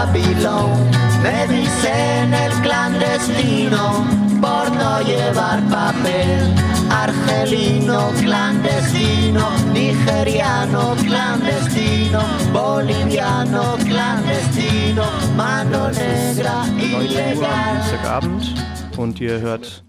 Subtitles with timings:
[0.00, 0.90] Babilón.
[1.22, 4.06] Me dicen el clandestino
[4.40, 6.54] por no llevar papel.
[6.90, 15.04] Argelino clandestino, nigeriano clandestino, boliviano clandestino,
[15.36, 17.76] mano negra 9 Uhr am ilegal.
[17.76, 18.54] Dienstagabend
[18.96, 19.84] und ihr hört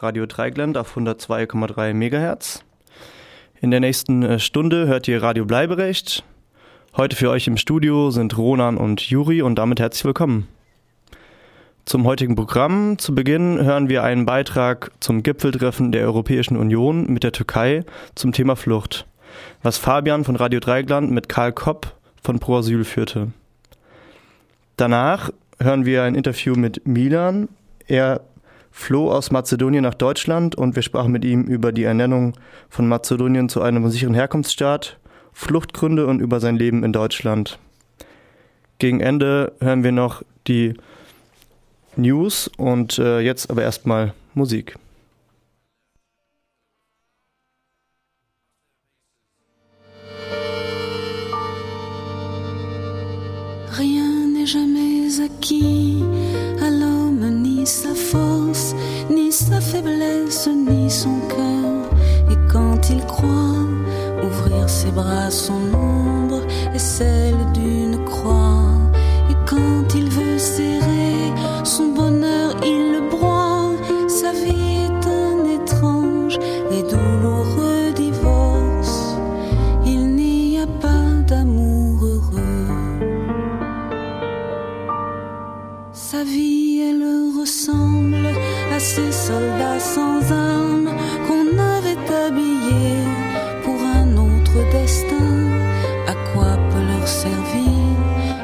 [0.00, 2.62] Radio Dreigland auf 102,3 MHz.
[3.60, 6.24] In der nächsten äh, Stunde hört ihr Radio Bleiberecht.
[6.96, 10.48] Heute für euch im Studio sind Ronan und Juri und damit herzlich willkommen.
[11.84, 17.22] Zum heutigen Programm zu Beginn hören wir einen Beitrag zum Gipfeltreffen der Europäischen Union mit
[17.22, 17.84] der Türkei
[18.14, 19.06] zum Thema Flucht,
[19.62, 23.30] was Fabian von Radio Dreigland mit Karl Kopp von Pro Asyl führte.
[24.78, 25.30] Danach
[25.60, 27.50] hören wir ein Interview mit Milan.
[27.86, 28.22] Er
[28.70, 32.32] floh aus Mazedonien nach Deutschland und wir sprachen mit ihm über die Ernennung
[32.70, 34.96] von Mazedonien zu einem sicheren Herkunftsstaat,
[35.36, 37.58] Fluchtgründe und über sein Leben in Deutschland.
[38.78, 40.72] Gegen Ende hören wir noch die
[41.94, 44.76] News und äh, jetzt aber erstmal Musik.
[53.78, 56.02] Rien n'est jamais acquis
[56.62, 58.74] à l'homme, ni sa force,
[59.10, 61.90] ni sa faiblesse, ni son cœur.
[62.30, 63.56] Et quand il croit
[64.22, 66.42] ouvrir ses bras, son ombre
[66.74, 68.72] est celle d'une croix.
[69.30, 71.32] Et quand il veut serrer
[71.64, 73.72] son bonheur, il le broie.
[74.08, 76.38] Sa vie est un étrange
[76.70, 79.16] et douloureux divorce.
[79.84, 82.68] Il n'y a pas d'amour heureux.
[85.92, 87.04] Sa vie, elle
[87.38, 88.28] ressemble
[88.74, 90.85] à ces soldats sans armes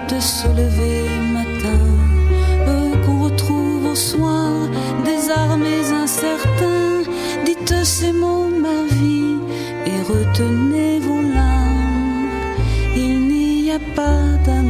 [0.09, 1.83] de se lever matin
[2.69, 4.51] Eux qu'on retrouve au soir,
[5.05, 7.03] désarmés, incertains.
[7.45, 9.37] Dites ces mots, ma vie,
[9.87, 12.29] et retenez vos larmes.
[12.95, 14.62] Il n'y a pas d'amour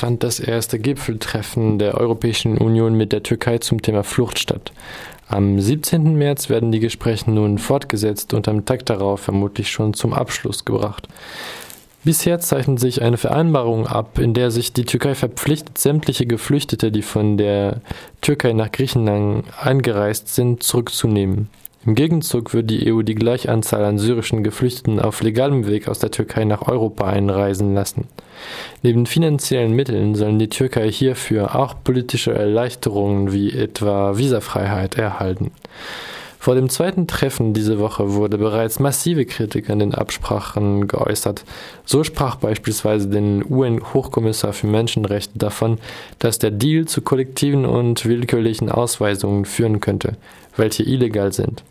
[0.00, 4.72] fand das erste Gipfeltreffen der Europäischen Union mit der Türkei zum Thema Flucht statt.
[5.28, 6.14] Am 17.
[6.14, 11.06] März werden die Gespräche nun fortgesetzt und am Tag darauf vermutlich schon zum Abschluss gebracht.
[12.02, 17.02] Bisher zeichnet sich eine Vereinbarung ab, in der sich die Türkei verpflichtet, sämtliche Geflüchtete, die
[17.02, 17.82] von der
[18.22, 21.50] Türkei nach Griechenland eingereist sind, zurückzunehmen.
[21.86, 25.98] Im Gegenzug wird die EU die gleiche Anzahl an syrischen Geflüchteten auf legalem Weg aus
[25.98, 28.06] der Türkei nach Europa einreisen lassen.
[28.82, 35.52] Neben finanziellen Mitteln sollen die Türkei hierfür auch politische Erleichterungen wie etwa Visafreiheit erhalten.
[36.38, 41.44] Vor dem zweiten Treffen diese Woche wurde bereits massive Kritik an den Absprachen geäußert.
[41.84, 45.76] So sprach beispielsweise den UN-Hochkommissar für Menschenrechte davon,
[46.18, 50.16] dass der Deal zu kollektiven und willkürlichen Ausweisungen führen könnte,
[50.60, 51.64] welche illegal sind.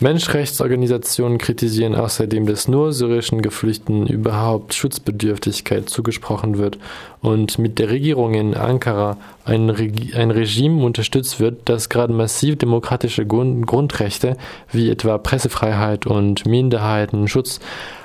[0.00, 6.78] Menschenrechtsorganisationen kritisieren außerdem, dass nur syrischen Geflüchteten überhaupt Schutzbedürftigkeit zugesprochen wird
[7.20, 12.56] und mit der Regierung in Ankara ein, Reg ein Regime unterstützt wird, das gerade massiv
[12.58, 14.36] demokratische Grund Grundrechte
[14.70, 17.58] wie etwa Pressefreiheit und Minderheitenschutz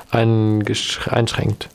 [0.10, 1.70] einschränkt.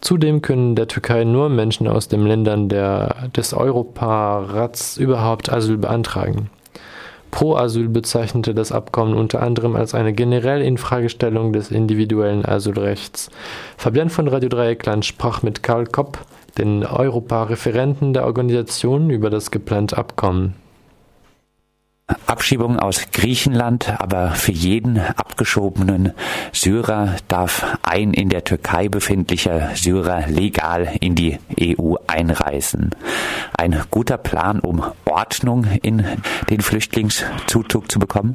[0.00, 6.48] Zudem können der Türkei nur Menschen aus den Ländern der, des Europarats überhaupt Asyl beantragen.
[7.32, 13.30] Pro Asyl bezeichnete das Abkommen unter anderem als eine generelle Infragestellung des individuellen Asylrechts.
[13.76, 16.18] Fabian von Radio Dreieckland sprach mit Karl Kopp,
[16.58, 20.61] den Europa-Referenten der Organisation, über das geplante Abkommen.
[22.26, 26.12] Abschiebung aus Griechenland, aber für jeden abgeschobenen
[26.52, 32.90] Syrer darf ein in der Türkei befindlicher Syrer legal in die EU einreisen.
[33.56, 36.04] Ein guter Plan, um Ordnung in
[36.50, 38.34] den Flüchtlingszuzug zu bekommen?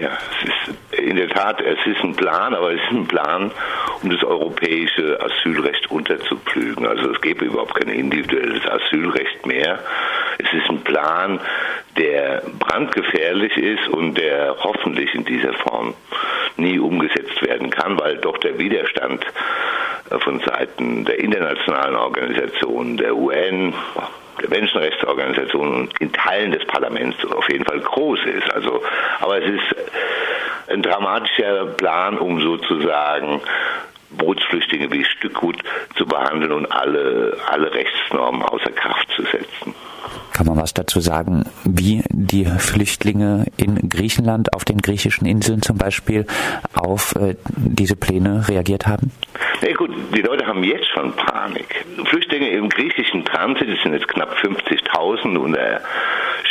[0.00, 0.10] Ja,
[0.42, 3.50] es ist in der Tat, es ist ein Plan, aber es ist ein Plan,
[4.02, 6.86] um das europäische Asylrecht unterzupflügen.
[6.86, 9.78] Also es gäbe überhaupt kein individuelles Asylrecht mehr.
[10.38, 11.40] Es ist ein Plan,
[11.98, 15.94] der brandgefährlich ist und der hoffentlich in dieser Form
[16.56, 19.24] nie umgesetzt werden kann, weil doch der Widerstand
[20.10, 23.74] äh, von Seiten der internationalen Organisationen, der UN,
[24.40, 28.52] der Menschenrechtsorganisationen und in Teilen des Parlaments auf jeden Fall groß ist.
[28.52, 28.82] Also,
[29.20, 29.76] aber es ist
[30.68, 33.40] ein dramatischer Plan, um sozusagen
[34.10, 35.62] Bootsflüchtlinge wie Stückgut
[35.96, 39.74] zu behandeln und alle, alle Rechtsnormen außer Kraft zu setzen.
[40.32, 45.76] Kann man was dazu sagen, wie die Flüchtlinge in Griechenland, auf den griechischen Inseln zum
[45.76, 46.26] Beispiel,
[46.74, 49.10] auf äh, diese Pläne reagiert haben?
[49.60, 51.84] Ja gut, die Leute haben jetzt schon Panik.
[52.06, 55.80] Flüchtlinge im griechischen Transit, das sind jetzt knapp 50.000 unter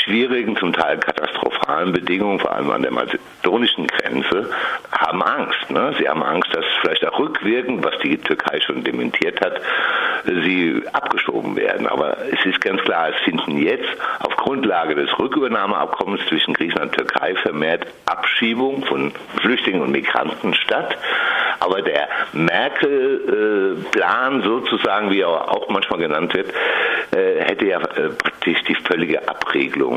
[0.08, 4.50] schwierigen, zum Teil katastrophalen Bedingungen, vor allem an der mazedonischen Grenze,
[4.92, 5.70] haben Angst.
[5.70, 5.94] Ne?
[6.00, 9.62] Sie haben Angst, dass vielleicht auch rückwirkend, was die Türkei schon dementiert hat,
[10.26, 11.88] sie abgeschoben werden.
[11.88, 13.90] Aber es ist ganz klar, es finden jetzt
[14.20, 19.12] auf Grundlage des Rückübernahmeabkommens zwischen Griechenland und Türkei vermehrt Abschiebungen von
[19.42, 20.98] Flüchtlingen und Migranten statt.
[21.60, 26.54] Aber der Merkel-Plan sozusagen, wie er auch manchmal genannt wird,
[27.12, 29.97] äh, hätte ja äh, praktisch die völlige Abregelung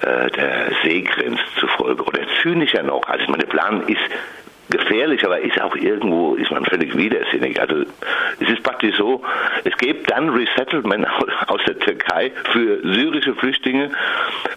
[0.00, 2.02] äh, der Seegrenze zufolge.
[2.04, 4.00] Oder zynischer noch, also ich meine, der Plan ist
[4.70, 7.60] gefährlich, aber ist auch irgendwo, ist man völlig widersinnig.
[7.60, 7.84] Also
[8.40, 9.22] es ist praktisch so,
[9.64, 11.06] es gibt dann Resettlement
[11.48, 13.90] aus der Türkei für syrische Flüchtlinge,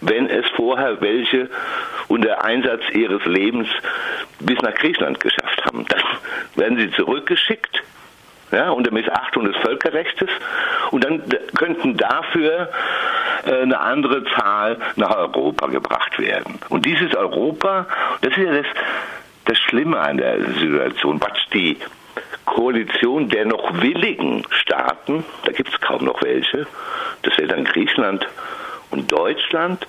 [0.02, 1.50] wenn es vorher welche
[2.08, 3.68] unter Einsatz ihres Lebens
[4.40, 5.86] bis nach Griechenland geschafft haben.
[5.88, 6.02] Dann
[6.56, 7.84] werden sie zurückgeschickt
[8.52, 10.24] ja, unter Missachtung des Völkerrechts
[10.92, 11.22] und dann
[11.56, 12.70] könnten dafür
[13.46, 16.60] äh, eine andere Zahl nach Europa gebracht werden.
[16.70, 17.88] Und dieses Europa,
[18.22, 18.66] das ist ja das,
[19.46, 21.78] das Schlimme an der Situation, was die
[22.46, 26.66] Koalition der noch willigen Staaten, da gibt es kaum noch welche,
[27.24, 28.26] das wäre dann Griechenland
[28.92, 29.86] und Deutschland,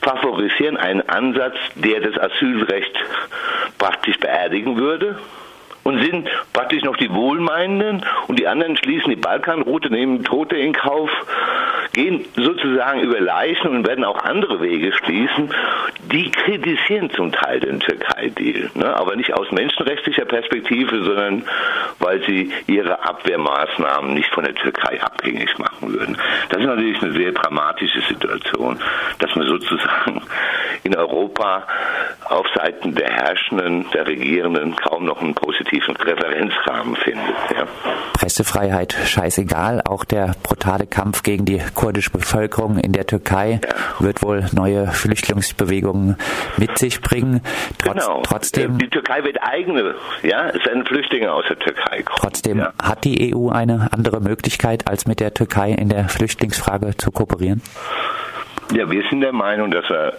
[0.00, 2.96] favorisieren einen Ansatz, der das Asylrecht
[3.78, 5.18] praktisch beerdigen würde
[5.84, 10.72] und sind praktisch noch die Wohlmeinenden und die anderen schließen die Balkanroute, nehmen Tote in
[10.72, 11.10] Kauf,
[11.92, 15.54] gehen sozusagen über Leichen und werden auch andere Wege schließen.
[16.10, 18.96] Die kritisieren zum Teil den Türkei-Deal, ne?
[18.96, 21.44] aber nicht aus menschenrechtlicher Perspektive, sondern
[22.00, 26.16] weil sie ihre Abwehrmaßnahmen nicht von der Türkei abhängig machen würden.
[26.48, 28.80] Das ist natürlich eine sehr dramatische Situation,
[29.18, 30.22] dass man sozusagen
[30.82, 31.66] in Europa
[32.24, 37.34] auf Seiten der Herrschenden, der Regierenden kaum noch einen positiven Referenzrahmen findet.
[37.54, 37.66] Ja.
[38.12, 39.82] Pressefreiheit scheißegal.
[39.84, 44.04] Auch der brutale Kampf gegen die kurdische Bevölkerung in der Türkei ja.
[44.04, 46.16] wird wohl neue Flüchtlingsbewegungen
[46.56, 47.40] mit sich bringen.
[47.78, 48.22] Trotz, genau.
[48.22, 52.18] Trotzdem, die Türkei wird eigene, ja, es werden Flüchtlinge aus der Türkei kommen.
[52.20, 52.72] Trotzdem ja.
[52.82, 57.62] hat die EU eine andere Möglichkeit, als mit der Türkei in der Flüchtlingsfrage zu kooperieren?
[58.72, 60.14] Ja, wir sind der Meinung, dass er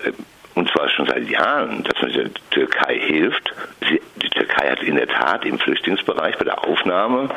[0.56, 3.54] und zwar schon seit Jahren, dass man der Türkei hilft.
[3.90, 4.02] Sie,
[4.36, 7.30] Türkei hat in der Tat im Flüchtlingsbereich bei der Aufnahme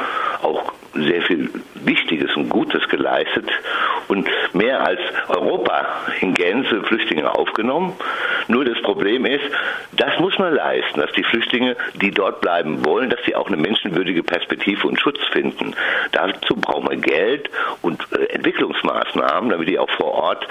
[0.42, 3.48] auch sehr viel Wichtiges und Gutes geleistet
[4.08, 5.86] und mehr als Europa
[6.20, 7.94] in Gänze Flüchtlinge aufgenommen.
[8.48, 9.44] Nur das Problem ist,
[9.92, 13.56] das muss man leisten, dass die Flüchtlinge, die dort bleiben wollen, dass sie auch eine
[13.56, 15.74] menschenwürdige Perspektive und Schutz finden.
[16.12, 17.50] Dazu braucht man Geld
[17.82, 20.48] und äh, Entwicklungsmaßnahmen, damit die auch vor Ort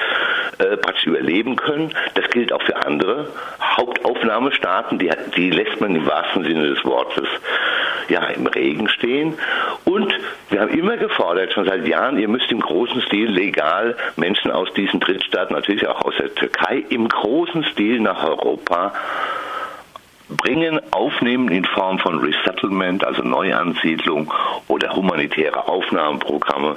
[0.60, 1.94] äh, praktisch überleben können.
[2.14, 3.30] Das gilt auch für andere
[3.62, 7.28] Hauptaufnahmestaaten, die, die lässt man im wahrsten Sinne des Wortes
[8.10, 9.38] ja, im Regen stehen.
[9.86, 10.14] Und
[10.50, 14.72] wir haben immer gefordert, schon seit Jahren, ihr müsst im großen Stil legal Menschen aus
[14.74, 18.94] diesen Drittstaaten, natürlich auch aus der Türkei, im großen Stil nach Europa
[20.30, 24.34] bringen, aufnehmen in Form von Resettlement, also Neuansiedlung
[24.68, 26.76] oder humanitäre Aufnahmeprogramme.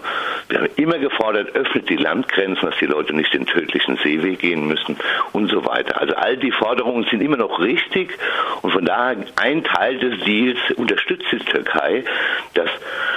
[0.49, 4.67] Wir haben immer gefordert, öffnet die Landgrenzen, dass die Leute nicht den tödlichen Seeweg gehen
[4.67, 4.97] müssen
[5.33, 6.01] und so weiter.
[6.01, 8.17] Also all die Forderungen sind immer noch richtig
[8.63, 12.05] und von daher ein Teil des Deals unterstützt die Türkei,
[12.55, 12.71] dass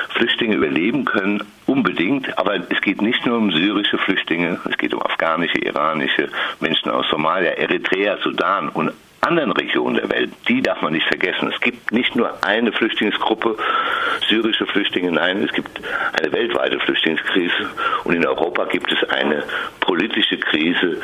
[0.10, 5.02] Flüchtlinge überleben können, unbedingt, aber es geht nicht nur um syrische Flüchtlinge, es geht um
[5.02, 8.92] afghanische, iranische Menschen aus Somalia, Eritrea, Sudan und
[9.24, 11.52] anderen Regionen der Welt, die darf man nicht vergessen.
[11.54, 13.58] Es gibt nicht nur eine Flüchtlingsgruppe,
[14.28, 15.82] syrische Flüchtlinge, nein, es gibt
[16.14, 17.70] eine weltweite Flüchtlingskrise
[18.04, 19.44] und in Europa gibt es eine
[19.80, 21.02] politische Krise,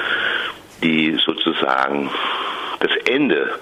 [0.84, 2.10] die sozusagen
[2.80, 3.60] das Ende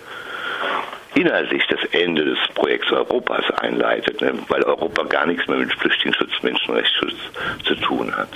[1.18, 4.34] inhaltlich das Ende des Projekts Europas einleitet, ne?
[4.50, 7.16] weil Europa gar nichts mehr mit Flüchtlingsschutz, Menschenrechtsschutz
[7.66, 8.30] zu tun hat.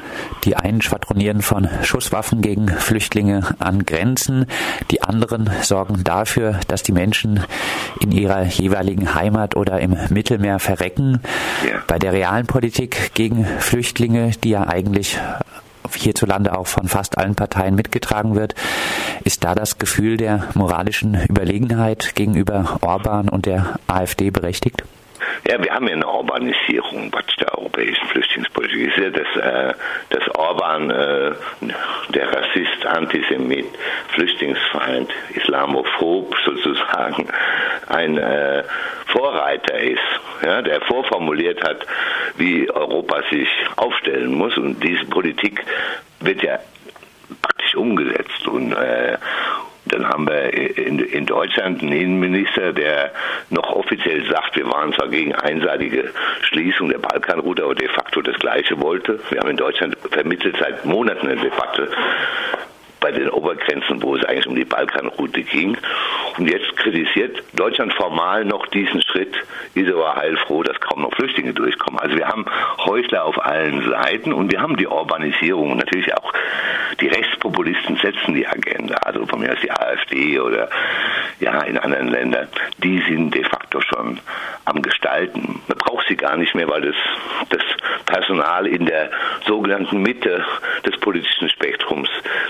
[0.44, 4.48] Die einen schwadronieren von Schusswaffen gegen Flüchtlinge an Grenzen,
[4.90, 7.44] die anderen sorgen dafür, dass die Menschen
[8.00, 11.22] in ihrer jeweiligen Heimat oder im Mittelmeer verrecken.
[11.68, 11.84] Ja.
[11.86, 15.20] Bei der realen Politik gegen Flüchtlinge, die ja eigentlich
[15.96, 18.56] hierzulande auch von fast allen Parteien mitgetragen wird.
[19.24, 24.84] Ist da das Gefühl der moralischen Überlegenheit gegenüber Orban und der AfD berechtigt?
[25.48, 28.88] Ja, wir haben ja eine Urbanisierung der europäischen Flüchtlingspolitik.
[28.88, 29.74] ist ja, dass, äh,
[30.10, 31.32] dass Orban, äh,
[32.10, 33.68] der Rassist, Antisemit,
[34.10, 37.28] Flüchtlingsfeind, Islamophob sozusagen,
[37.88, 38.64] ein äh,
[39.08, 40.00] Vorreiter ist,
[40.44, 41.86] ja, der vorformuliert hat,
[42.38, 44.58] wie Europa sich aufstellen muss.
[44.58, 45.64] Und diese Politik
[46.20, 46.60] wird ja
[47.42, 48.48] praktisch umgesetzt.
[48.48, 49.18] Und, äh,
[49.92, 53.12] dann haben wir in, in, Deutschland einen Innenminister, der
[53.50, 58.38] noch offiziell sagt, wir waren zwar gegen einseitige Schließung der Balkanroute, aber de facto das
[58.40, 59.20] Gleiche wollte.
[59.30, 61.90] Wir haben in Deutschland vermittelt seit Monaten eine Debatte
[63.02, 65.76] bei den Obergrenzen, wo es eigentlich um die Balkanroute ging.
[66.38, 69.36] Und jetzt kritisiert Deutschland formal noch diesen Schritt,
[69.74, 72.00] ist aber heilfroh, dass kaum noch Flüchtlinge durchkommen.
[72.00, 72.46] Also wir haben
[72.86, 76.32] Heuchler auf allen Seiten und wir haben die Urbanisierung und natürlich auch
[77.02, 78.96] die Rechtspopulisten setzen die Agenda.
[79.04, 80.70] Also von mir aus die AfD oder
[81.40, 84.20] ja in anderen Ländern, die sind de facto schon
[84.66, 85.62] am Gestalten.
[85.68, 86.96] Man braucht sie gar nicht mehr, weil das,
[87.50, 87.64] das
[88.06, 89.10] Personal in der
[89.46, 90.46] sogenannten Mitte
[90.86, 92.10] des politischen Spektrums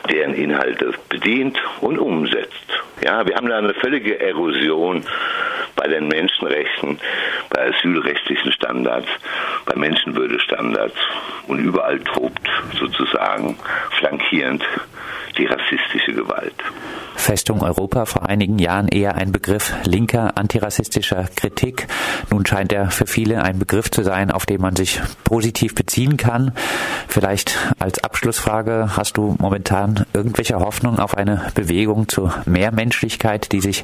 [0.09, 2.53] deren Inhalte bedient und umsetzt.
[3.03, 5.03] Ja, wir haben da eine völlige Erosion
[5.75, 6.99] bei den Menschenrechten,
[7.49, 9.07] bei asylrechtlichen Standards,
[9.65, 10.97] bei Menschenwürdestandards
[11.47, 12.47] und überall tobt
[12.79, 13.57] sozusagen
[13.97, 14.63] flankierend
[15.37, 16.53] die rassistische Gewalt.
[17.15, 21.87] Festung Europa vor einigen Jahren eher ein Begriff linker antirassistischer Kritik.
[22.31, 26.17] Nun scheint er für viele ein Begriff zu sein, auf den man sich positiv beziehen
[26.17, 26.53] kann.
[27.07, 33.59] Vielleicht als Abschlussfrage, hast du momentan irgendwelche Hoffnung auf eine Bewegung zu mehr Menschlichkeit, die
[33.59, 33.83] sich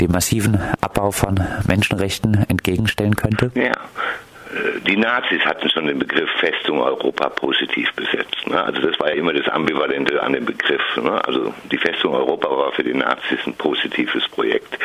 [0.00, 3.50] dem massiven Abbau von Menschenrechten entgegenstellen könnte?
[3.56, 3.72] Ja,
[4.86, 8.46] die Nazis hatten schon den Begriff Festung Europa positiv besetzt.
[8.46, 8.62] Ne?
[8.62, 10.82] Also das war ja immer das Ambivalente an dem Begriff.
[10.96, 11.22] Ne?
[11.26, 14.78] Also die Festung Europa war für die Nazis ein positives Projekt.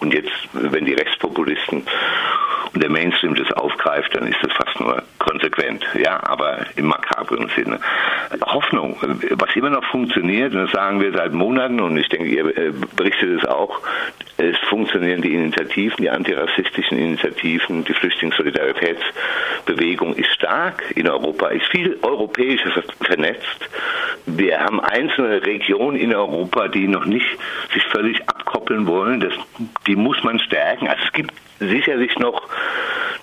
[0.00, 1.86] Und jetzt, wenn die Rechtspopulisten
[2.74, 5.84] und der Mainstream das aufgreift, dann ist das fast nur konsequent.
[5.94, 7.80] Ja, aber im makabren Sinne.
[8.44, 12.56] Hoffnung, was immer noch funktioniert, und das sagen wir seit Monaten, und ich denke, ihr
[12.56, 13.80] äh, berichtet es auch,
[14.36, 17.94] es funktionieren die Initiativen, die antirassistischen Initiativen, die
[19.66, 23.68] Flüchtlingssolidaritätsbewegung ist stark in Europa, ist viel europäischer vernetzt.
[24.26, 27.26] Wir haben einzelne Regionen in Europa, die noch nicht
[27.72, 29.20] sich völlig abkoppeln wollen.
[29.20, 29.32] Das,
[29.86, 30.88] die muss man stärken.
[30.88, 32.42] Also es gibt sicherlich noch,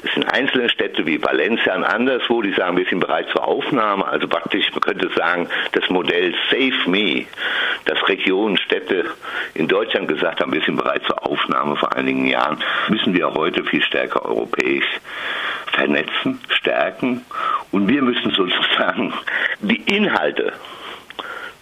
[0.02, 4.06] das sind einzelne Städte wie Valencia und anderswo, die sagen, wir sind bereit zur Aufnahme.
[4.06, 7.26] Also praktisch, man könnte sagen, das Modell Save Me,
[7.86, 9.06] das Regionen, Städte
[9.54, 12.58] in Deutschland gesagt haben, wir sind bereit zur Aufnahme vor einigen Jahren,
[12.90, 15.00] müssen wir heute viel stärker europäisch
[15.74, 17.26] vernetzen, stärken.
[17.72, 19.14] Und wir müssen sozusagen
[19.62, 20.54] die Inhalte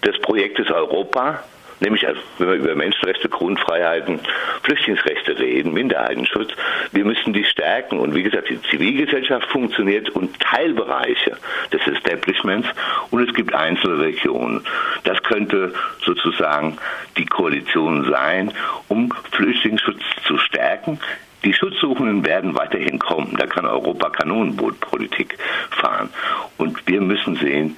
[0.04, 1.44] des Projektes Europa
[1.82, 4.20] nämlich also, wenn wir über Menschenrechte, Grundfreiheiten,
[4.64, 6.52] Flüchtlingsrechte reden, Minderheitenschutz,
[6.92, 8.00] wir müssen die stärken.
[8.00, 11.38] Und wie gesagt, die Zivilgesellschaft funktioniert und Teilbereiche
[11.74, 12.70] des Establishments
[13.10, 14.64] und es gibt einzelne Regionen.
[15.04, 15.74] Das könnte
[16.06, 16.78] sozusagen
[17.18, 18.54] die Koalition sein,
[18.88, 21.00] um Flüchtlingsschutz zu stärken.
[21.44, 23.36] Die Schutzsuchenden werden weiterhin kommen.
[23.38, 25.38] Da kann Europa Kanonenbootpolitik
[25.72, 26.10] fahren.
[26.58, 27.78] Und wir müssen sehen,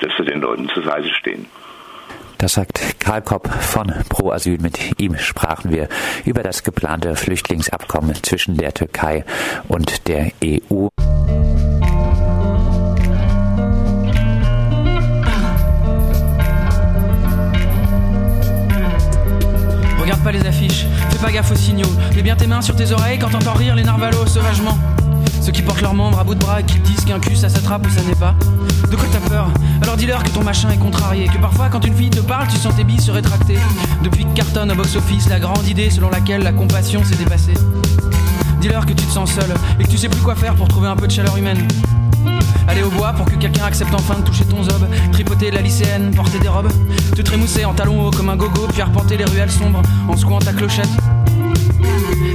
[0.00, 1.46] dass wir den Leuten zur Seite stehen.
[2.38, 4.58] Das sagt Karl Kopp von Pro Asyl.
[4.60, 5.88] Mit ihm sprachen wir
[6.24, 9.24] über das geplante Flüchtlingsabkommen zwischen der Türkei
[9.66, 10.88] und der EU.
[20.08, 20.86] Regarde pas les affiches,
[21.18, 21.88] fais pas gaffe aux signaux.
[22.14, 24.78] Mets bien tes mains sur tes oreilles quand t'entends rire les narvalos sauvagement.
[25.40, 27.48] Ceux qui portent leurs membres à bout de bras et qui disent qu'un cul ça
[27.48, 28.34] s'attrape ou ça n'est pas.
[28.90, 29.48] De quoi t'as peur
[29.82, 32.56] Alors dis-leur que ton machin est contrarié, que parfois quand une fille te parle, tu
[32.56, 33.58] sens tes billes se rétracter.
[34.02, 37.54] Depuis que cartonne au box-office la grande idée selon laquelle la compassion s'est dépassée.
[38.60, 40.88] Dis-leur que tu te sens seul et que tu sais plus quoi faire pour trouver
[40.88, 41.66] un peu de chaleur humaine.
[42.68, 44.86] Aller au bois pour que quelqu'un accepte enfin de toucher ton zob.
[45.12, 46.70] Tripoter la lycéenne, porter des robes.
[47.16, 50.38] Te trémousser en talons hauts comme un gogo, puis arpenter les ruelles sombres en secouant
[50.38, 50.88] ta clochette.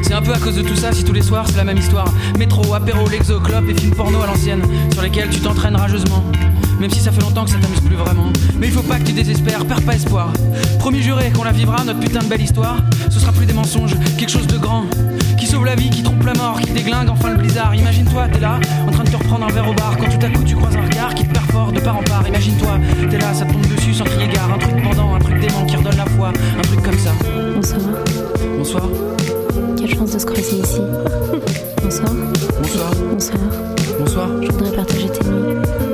[0.02, 1.78] C'est un peu à cause de tout ça si tous les soirs c'est la même
[1.78, 2.12] histoire.
[2.38, 6.24] Métro, apéro, l'exo, clope et films porno à l'ancienne, sur lesquels tu t'entraînes rageusement.
[6.80, 8.32] Même si ça fait longtemps que ça t'amuse plus vraiment.
[8.60, 10.32] Mais il faut pas que tu désespères, perds pas espoir.
[10.80, 12.78] Promis juré qu'on la vivra, notre putain de belle histoire.
[13.10, 14.84] Ce sera plus des mensonges, quelque chose de grand.
[15.38, 17.76] Qui sauve la vie, qui trompe la mort, qui déglingue enfin le blizzard.
[17.76, 19.98] Imagine-toi, t'es là, en train de te reprendre un verre au bar.
[19.98, 22.04] Quand tout à coup tu croises un regard qui te perd fort de part en
[22.04, 22.28] part.
[22.28, 24.52] Imagine-toi, t'es là, ça te tombe dessus sans crier gare.
[24.54, 26.30] Un truc pendant, un truc dément qui redonne la foi.
[26.58, 27.12] Un truc comme ça.
[27.56, 27.82] Bonsoir.
[28.58, 28.84] Bonsoir.
[29.78, 30.82] Quelle chance de se croiser ici.
[31.84, 32.12] Bonsoir.
[32.62, 32.92] Bonsoir.
[33.12, 33.40] Bonsoir.
[34.00, 34.28] Bonsoir.
[34.42, 35.93] Je voudrais partager tes nuits.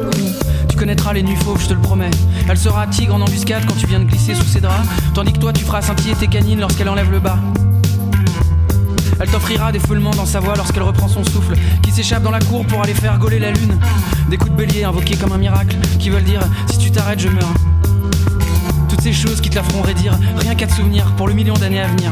[0.79, 2.09] Connaîtras les nuits fauves, je te le promets.
[2.47, 5.37] Elle sera tigre en embuscade quand tu viens de glisser sous ses draps, tandis que
[5.37, 7.37] toi tu feras scintiller tes canines lorsqu'elle enlève le bas.
[9.19, 12.39] Elle t'offrira des foulements dans sa voix lorsqu'elle reprend son souffle, qui s'échappe dans la
[12.39, 13.77] cour pour aller faire gauler la lune.
[14.29, 16.39] Des coups de bélier invoqués comme un miracle, qui veulent dire
[16.71, 17.53] si tu t'arrêtes, je meurs.
[18.87, 21.55] Toutes ces choses qui te la feront raidir, rien qu'à te souvenir pour le million
[21.55, 22.11] d'années à venir.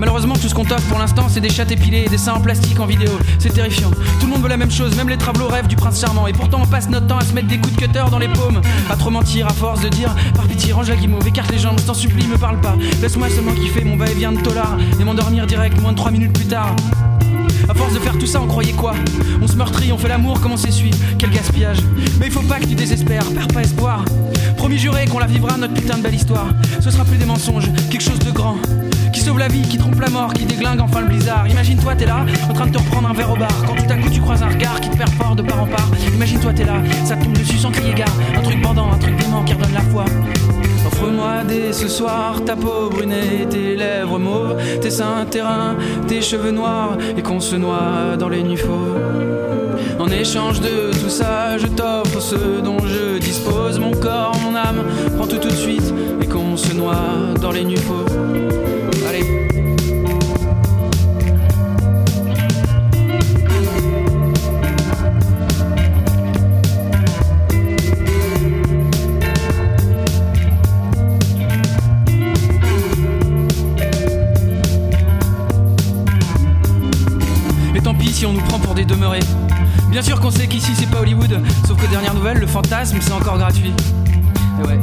[0.00, 2.40] Malheureusement, tout ce qu'on t'offre pour l'instant, c'est des chattes épilées et des seins en
[2.40, 3.10] plastique en vidéo.
[3.38, 3.90] C'est terrifiant.
[4.18, 6.26] Tout le monde veut la même chose, même les travelots rêvent du prince charmant.
[6.26, 8.28] Et pourtant, on passe notre temps à se mettre des coups de cutter dans les
[8.28, 8.62] paumes.
[8.88, 11.78] À trop mentir, à force de dire Par pitié, range la guimauve, écarte les jambes,
[11.78, 12.76] je t'en supplie, me parle pas.
[13.02, 16.46] Laisse-moi seulement kiffer mon va-et-vient de tolard et m'endormir direct moins de 3 minutes plus
[16.46, 16.74] tard.
[17.68, 18.94] À force de faire tout ça, on croyait quoi?
[19.42, 20.92] On se meurtrit, on fait l'amour comme on s'essuie.
[21.18, 21.78] Quel gaspillage.
[22.18, 24.02] Mais il faut pas que tu désespères, perds pas espoir.
[24.56, 26.48] Promis juré qu'on la vivra, notre putain de belle histoire.
[26.80, 28.56] Ce sera plus des mensonges, quelque chose de grand.
[29.20, 31.46] Qui sauve la vie, qui trompe la mort, qui déglingue enfin le blizzard.
[31.46, 33.52] Imagine-toi, t'es là, en train de te reprendre un verre au bar.
[33.66, 35.66] Quand tout à coup tu croises un regard qui te perd fort de part en
[35.66, 35.90] part.
[36.14, 38.08] Imagine-toi, t'es là, ça te tombe dessus sans crier gare.
[38.34, 40.06] Un truc bandant, un truc dément qui redonne la foi.
[40.86, 45.76] Offre-moi dès ce soir ta peau brunée, tes lèvres mauves, tes seins terrains,
[46.08, 48.56] tes cheveux noirs, et qu'on se noie dans les nuits.
[49.98, 54.82] En échange de tout ça, je t'offre ce dont je dispose, mon corps, mon âme,
[55.18, 55.92] prends tout tout de suite,
[56.60, 56.96] se noie
[57.40, 57.78] dans les nuits.
[59.08, 59.24] Allez.
[77.74, 79.20] Et tant pis si on nous prend pour des demeurés.
[79.90, 83.12] Bien sûr qu'on sait qu'ici c'est pas Hollywood, sauf que dernière nouvelle, le fantasme c'est
[83.12, 83.72] encore gratuit.
[84.62, 84.78] Et ouais.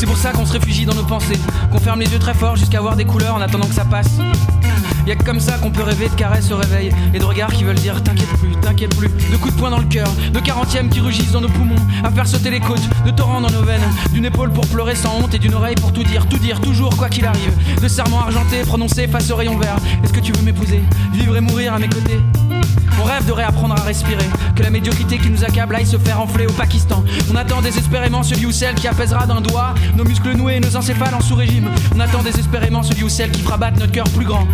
[0.00, 1.38] C'est pour ça qu'on se réfugie dans nos pensées,
[1.70, 4.16] qu'on ferme les yeux très fort jusqu'à voir des couleurs en attendant que ça passe.
[5.06, 7.64] Y'a que comme ça qu'on peut rêver de caresses au réveil et de regards qui
[7.64, 10.88] veulent dire t'inquiète plus, t'inquiète plus, de coups de poing dans le cœur, de quarantièmes
[10.88, 13.82] qui rugissent dans nos poumons, à faire sauter les côtes, de torrents dans nos veines,
[14.14, 16.96] d'une épaule pour pleurer sans honte et d'une oreille pour tout dire, tout dire, toujours
[16.96, 19.76] quoi qu'il arrive, de serments argentés prononcés face au rayon vert.
[20.02, 20.80] Est-ce que tu veux m'épouser,
[21.12, 22.20] vivre et mourir à mes côtés?
[23.00, 26.20] On rêve de réapprendre à respirer, que la médiocrité qui nous accable aille se faire
[26.20, 27.02] enfler au Pakistan.
[27.32, 30.76] On attend désespérément celui ou celle qui apaisera d'un doigt nos muscles noués et nos
[30.76, 31.68] encéphales en sous-régime.
[31.94, 34.46] On attend désespérément celui ou celle qui fera battre notre cœur plus grand.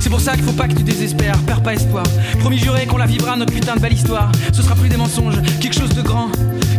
[0.00, 2.04] C'est pour ça qu'il faut pas que tu désespères, perds pas espoir.
[2.40, 4.30] Promis juré qu'on la vivra, notre putain de belle histoire.
[4.52, 6.28] Ce sera plus des mensonges, quelque chose de grand.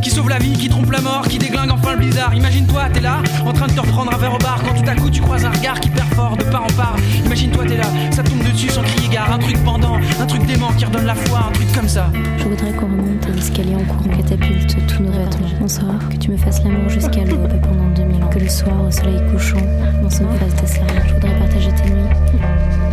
[0.03, 2.35] Qui sauve la vie, qui trompe la mort, qui déglingue enfin le blizzard.
[2.35, 3.21] Imagine-toi, t'es là,
[3.53, 5.49] train de te reprendre un verre au bar quand tout à coup tu croises un
[5.49, 6.95] regard qui perd fort de part en part.
[7.25, 9.31] Imagine-toi, t'es là, ça tombe dessus sans crier gare.
[9.31, 12.11] Un truc pendant, un truc dément qui redonne la foi, un truc comme ça.
[12.37, 15.47] Je voudrais qu'on remonte à l'escalier en courant catapulte tous nos vêtements.
[15.61, 18.27] Bonsoir, que tu me fasses l'amour jusqu'à l'aube pendant 2000 ans.
[18.27, 19.57] Que le soir, au soleil couchant,
[20.03, 20.87] on se fasse des slams.
[21.07, 22.41] Je voudrais partager tes nuits.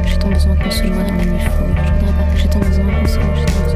[0.07, 1.75] J'ai tant besoin qu'on se voit dans la nuit fauve.
[1.85, 3.70] Je voudrais partager tant besoin qu'on se voit.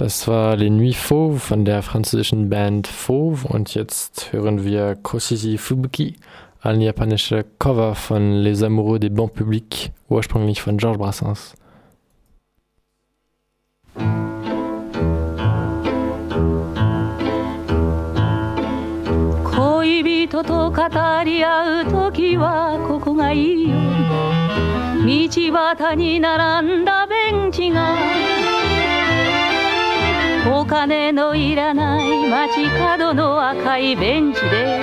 [0.00, 5.56] Das war Les Nuits Fauves von der französischen Band Fauve und jetzt hören wir Koshishi
[5.56, 6.16] Fubuki,
[6.60, 11.54] ein japanischer Cover von Les Amoureux des Bancs Publics, ursprünglich von Georges Brassens.
[19.56, 20.82] 恋人と語
[21.24, 23.76] り合う時はここがいいよ
[25.06, 27.96] 道端に並んだベンチが
[30.47, 34.81] お金のいらない街角の赤いベンチで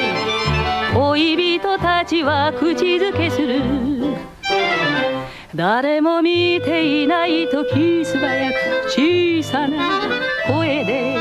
[0.95, 3.63] 恋人たちは口づけする。
[5.55, 8.55] 誰も見ていない時素早く
[8.89, 10.01] 小さな
[10.47, 11.17] 声で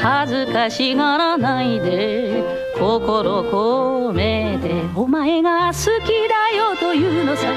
[0.00, 2.44] 恥ずかしがらないで
[2.78, 7.48] 心込めてお前が好きだよというのさ。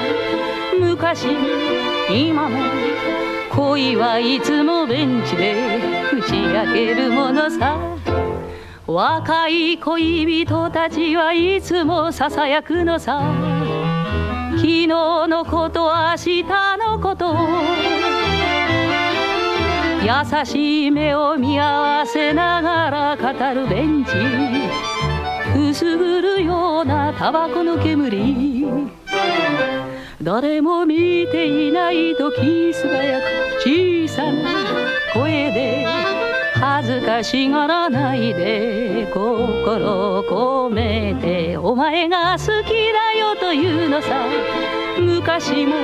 [0.80, 1.32] 昔も
[2.10, 2.58] 今も
[3.58, 5.80] 恋はいつもベンチで
[6.12, 7.76] 打ち明けるものさ。
[8.86, 13.20] 若い恋人たちはいつもささやくのさ。
[14.52, 16.44] 昨日のこと明日
[16.78, 17.34] のこと。
[20.04, 24.12] 優しい目を見合わせながら語るベンチ。
[25.58, 28.88] 薄ぐるようなタバコの煙。
[30.20, 33.24] 誰も見ていない時素早く
[33.60, 34.50] 小さな
[35.14, 35.86] 声で
[36.54, 44.26] 恥ずかしがらないで心を込めてお前が好きだよというのさ。
[44.98, 45.76] 昔も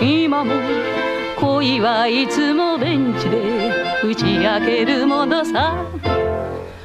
[0.00, 0.52] 今も
[1.40, 3.72] 恋はいつもベンチで
[4.04, 5.84] 打ち明けるものさ。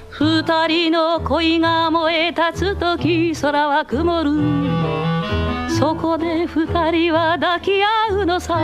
[0.10, 4.32] 二人の恋が燃え立つ時空は曇る。
[5.78, 8.58] そこで二人は抱き合うのさ。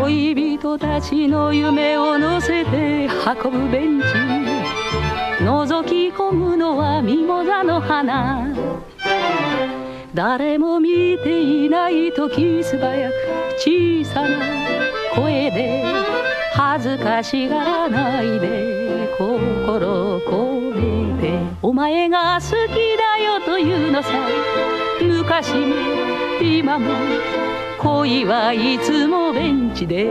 [0.00, 4.06] 恋人たちの夢を乗せて運ぶベンチ。
[5.44, 8.48] 覗き込むのはミモザの花。
[10.12, 13.14] 誰も見ていない時素早く
[13.58, 14.28] 小さな
[15.14, 15.84] 声で
[16.52, 18.81] 恥ずかしがらないで。
[19.17, 24.09] 心込めてお前が好きだよというのさ
[25.01, 25.75] 昔も
[26.41, 26.91] 今も
[27.79, 30.09] 恋はいつもベンチで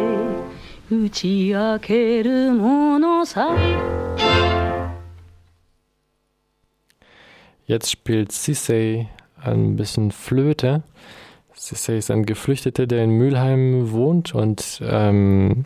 [0.91, 3.51] 打ち明けるものさ
[7.67, 9.09] Jetzt spielt Sisei
[9.43, 10.85] ein bisschen Flöte.
[11.53, 15.65] Sisei ist ein Geflüchteter, der in Mülheim wohnt und, ähm,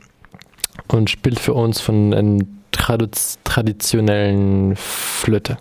[0.89, 2.45] und spielt für uns von einer
[3.44, 5.58] traditionellen Flöte.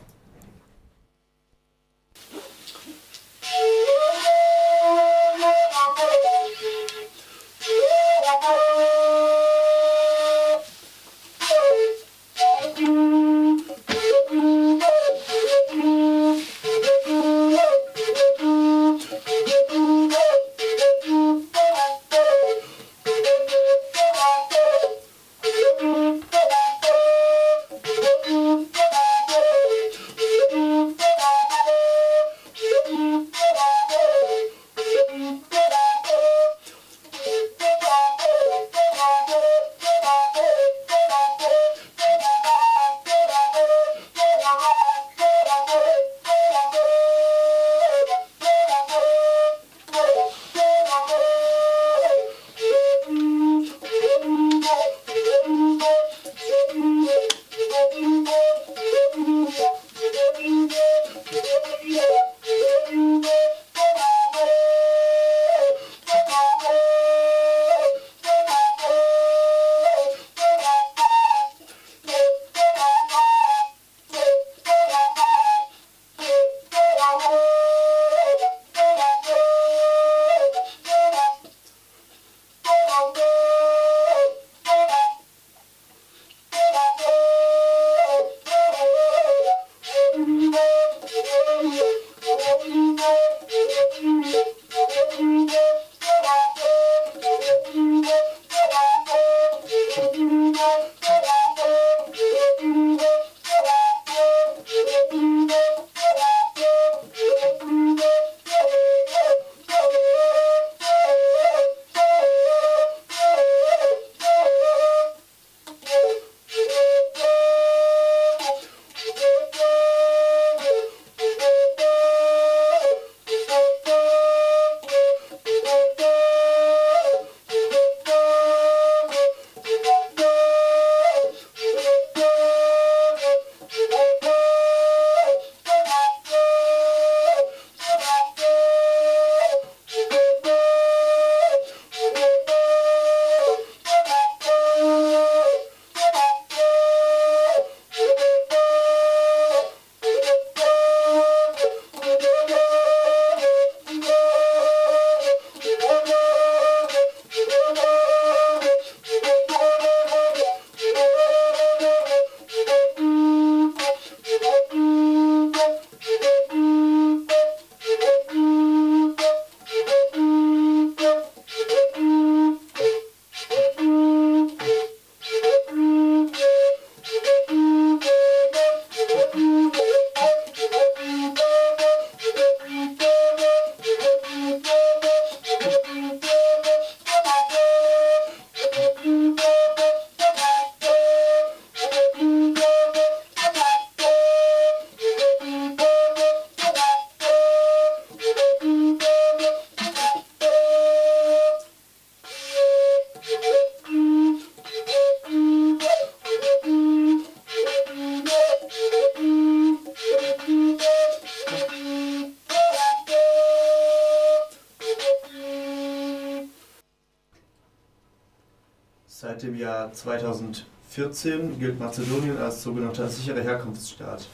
[220.05, 224.29] 2014 gilt Mazedonien als sogenannter sicherer Herkunftsstaat.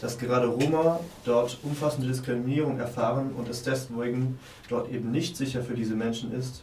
[0.00, 5.74] Dass gerade Roma dort umfassende Diskriminierung erfahren und es deswegen dort eben nicht sicher für
[5.74, 6.62] diese Menschen ist,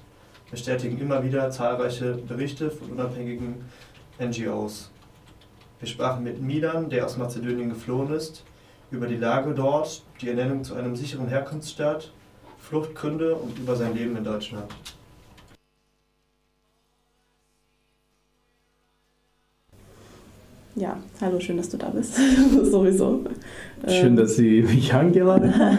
[0.50, 3.56] bestätigen immer wieder zahlreiche Berichte von unabhängigen
[4.22, 4.90] NGOs.
[5.80, 8.46] Wir sprachen mit Milan, der aus Mazedonien geflohen ist,
[8.90, 12.14] über die Lage dort, die Ernennung zu einem sicheren Herkunftsstaat,
[12.58, 14.72] Fluchtgründe und über sein Leben in Deutschland.
[20.76, 22.16] Ja, hallo, schön, dass du da bist.
[22.64, 23.22] Sowieso.
[23.88, 25.78] Schön, ähm, dass Sie mich eingeladen haben.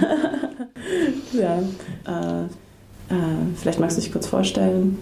[1.33, 1.59] ja,
[2.07, 3.17] äh, äh,
[3.57, 4.99] vielleicht magst du dich kurz vorstellen.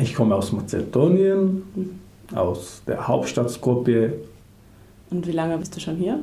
[0.00, 2.36] Ich komme aus Mazedonien, mhm.
[2.36, 4.14] aus der Hauptstadt Skopje.
[5.10, 6.18] Und wie lange bist du schon hier?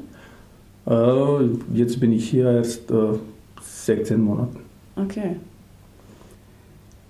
[0.85, 3.13] Äh, jetzt bin ich hier erst äh,
[3.61, 4.57] 16 Monate.
[4.97, 5.37] Okay.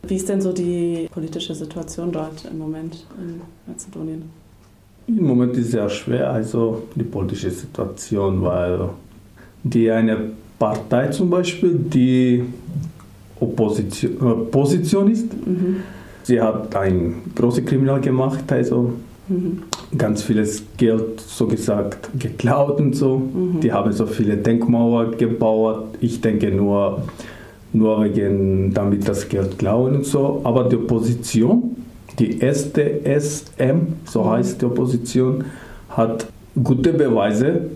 [0.04, 4.43] Wie ist denn so die politische Situation dort im Moment in Mazedonien?
[5.08, 8.90] Im Moment ist es sehr schwer, also die politische Situation, weil
[9.64, 10.18] die eine
[10.58, 12.44] Partei zum Beispiel, die
[13.40, 15.78] Opposition, äh, Position ist, mhm.
[16.24, 18.94] sie hat ein großes Kriminal gemacht, also
[19.28, 19.64] mhm.
[19.98, 23.18] ganz vieles Geld so gesagt geklaut und so.
[23.18, 23.60] Mhm.
[23.60, 25.96] Die haben so viele Denkmauer gebaut.
[26.00, 27.04] Ich denke nur,
[27.74, 30.40] nur wegen damit das Geld klauen und so.
[30.46, 31.76] Aber die Opposition
[32.20, 35.46] die SDSM, so heißt die Opposition,
[35.90, 36.28] hat
[36.62, 37.70] gute Beweise,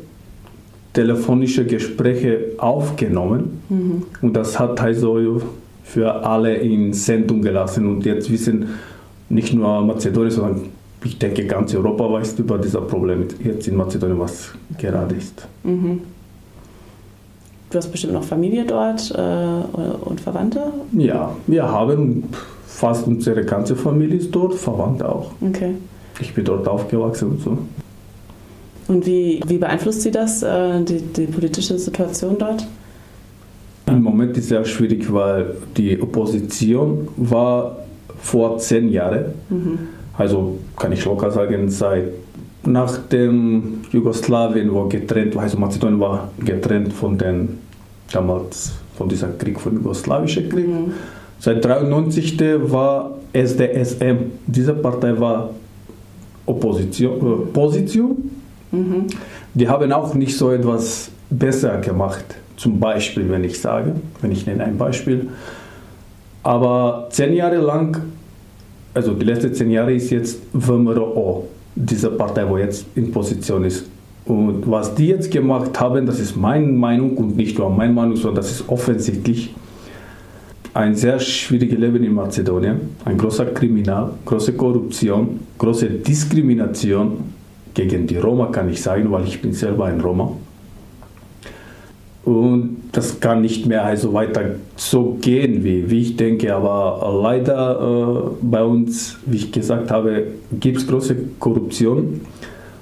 [0.93, 4.03] telefonische Gespräche aufgenommen mhm.
[4.21, 5.41] und das hat also
[5.83, 8.69] für alle in Sendung gelassen und jetzt wissen
[9.29, 10.61] nicht nur Mazedonien, sondern
[11.03, 15.47] ich denke ganz Europa weiß über dieses Problem jetzt in Mazedonien, was gerade ist.
[15.63, 16.01] Mhm.
[17.69, 20.71] Du hast bestimmt noch Familie dort äh, und Verwandte?
[20.93, 22.23] Ja, wir haben
[22.77, 25.31] fast unsere ganze Familie ist dort, Verwandte auch.
[25.41, 25.73] Okay.
[26.19, 27.57] Ich bin dort aufgewachsen und so.
[28.87, 32.67] Und wie, wie beeinflusst Sie das, äh, die, die politische Situation dort?
[33.87, 37.77] Im Moment ist es sehr schwierig, weil die Opposition war
[38.19, 39.79] vor zehn Jahren, mhm.
[40.15, 42.09] also kann ich locker sagen, seit
[42.63, 47.57] nach dem Jugoslawien war getrennt, also Mazedonien war getrennt von den
[48.11, 50.67] damals von diesem Krieg, von jugoslawischen Krieg.
[50.67, 50.93] Mhm.
[51.39, 55.51] Seit 1993 war SDSM, diese Partei war
[56.45, 58.31] Opposition, äh, Position.
[58.71, 59.07] Mhm.
[59.53, 62.25] Die haben auch nicht so etwas besser gemacht.
[62.55, 65.29] Zum Beispiel, wenn ich sage, wenn ich nenne ein Beispiel.
[66.41, 68.01] Aber zehn Jahre lang,
[68.93, 73.85] also die letzten zehn Jahre ist jetzt VMRO, diese Partei, wo jetzt in Position ist.
[74.25, 78.15] Und was die jetzt gemacht haben, das ist meine Meinung und nicht nur meine Meinung,
[78.15, 79.53] sondern das ist offensichtlich
[80.77, 87.33] ein sehr schwieriges Leben in Mazedonien, ein großer Kriminal, große Korruption, große Diskrimination
[87.73, 90.31] gegen die Roma, kann ich sagen, weil ich bin selber ein Roma.
[92.25, 96.53] Und das kann nicht mehr also weiter so gehen, wie, wie ich denke.
[96.53, 100.27] Aber leider äh, bei uns, wie ich gesagt habe,
[100.59, 102.21] gibt es große Korruption.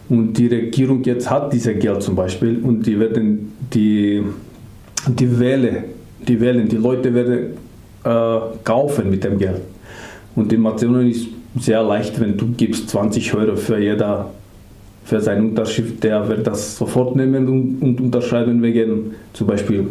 [0.10, 4.21] Und die Regierung jetzt hat dieses Geld zum Beispiel und die werden die,
[5.08, 5.84] die Wähler,
[6.27, 7.64] die die Leute werden
[8.06, 9.62] äh, kaufen mit dem Geld.
[10.36, 11.28] Und in Mazedonien ist
[11.60, 14.30] sehr leicht, wenn du gibst 20 Euro für jeder
[15.06, 19.88] für seine Unterschrift, der wird das sofort nehmen und, und unterschreiben wegen zum Beispiel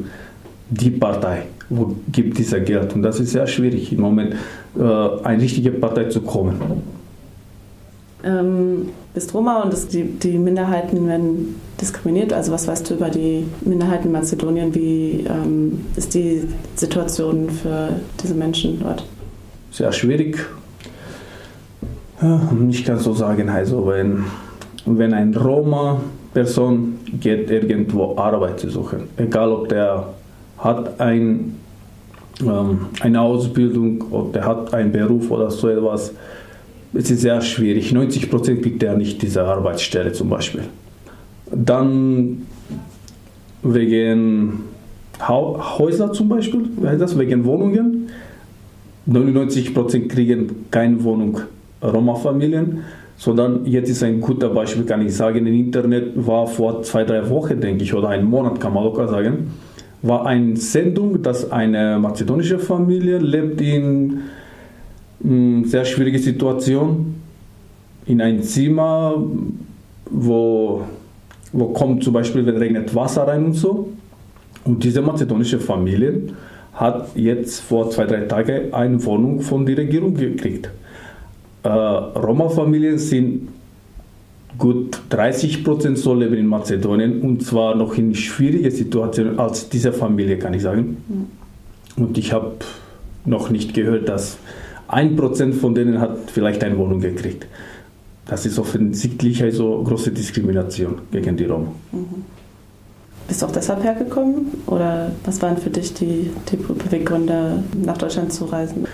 [0.70, 2.94] die Partei, wo gibt dieser Geld.
[2.94, 4.34] Und das ist sehr schwierig im Moment,
[4.76, 4.82] äh,
[5.22, 6.56] eine richtige Partei zu kommen.
[8.24, 12.32] Ähm, bist Roma und das, die, die Minderheiten werden diskriminiert.
[12.32, 14.74] Also was weißt du über die Minderheiten in Mazedonien?
[14.74, 16.42] Wie ähm, ist die
[16.76, 17.90] Situation für
[18.22, 19.04] diese Menschen dort?
[19.70, 20.38] Sehr schwierig.
[22.70, 24.24] Ich kann so sagen, also wenn,
[24.86, 30.06] wenn ein Roma-Person geht irgendwo Arbeit zu suchen, egal ob der
[30.58, 31.56] hat ein,
[32.40, 36.12] ähm, eine Ausbildung oder der hat einen Beruf oder so etwas,
[36.94, 37.92] es ist sehr schwierig.
[37.92, 40.62] 90 Prozent kriegt er nicht diese Arbeitsstelle zum Beispiel.
[41.54, 42.42] Dann
[43.62, 44.60] wegen
[45.20, 48.08] Häuser zum Beispiel, das, wegen Wohnungen.
[49.06, 51.40] 99 Prozent kriegen keine Wohnung.
[51.82, 52.80] Roma-Familien,
[53.16, 57.28] sondern jetzt ist ein guter Beispiel, kann ich sagen, im Internet war vor zwei, drei
[57.28, 59.50] Wochen, denke ich, oder einen Monat, kann man locker sagen,
[60.02, 64.20] war eine Sendung, dass eine mazedonische Familie lebt in
[65.64, 67.14] sehr schwierige Situation
[68.06, 69.22] in ein Zimmer,
[70.10, 70.82] wo,
[71.54, 73.90] wo kommt zum Beispiel, wenn regnet Wasser rein und so.
[74.64, 76.22] Und diese mazedonische Familie
[76.74, 80.70] hat jetzt vor zwei, drei Tagen eine Wohnung von der Regierung gekriegt.
[81.62, 83.48] äh, Roma-Familien sind
[84.58, 89.92] gut 30 Prozent so leben in Mazedonien und zwar noch in schwieriger Situation als diese
[89.92, 90.96] Familie, kann ich sagen.
[91.08, 92.02] Mhm.
[92.02, 92.56] Und ich habe
[93.24, 94.38] noch nicht gehört, dass
[94.88, 97.46] ein Prozent von denen hat vielleicht eine Wohnung gekriegt.
[98.26, 101.72] Das ist offensichtlich also große Diskrimination gegen die Roma.
[101.92, 102.24] Mhm.
[103.26, 108.32] Bist du auch deshalb hergekommen oder was waren für dich die, die Beweggründe, nach Deutschland
[108.32, 108.86] zu reisen?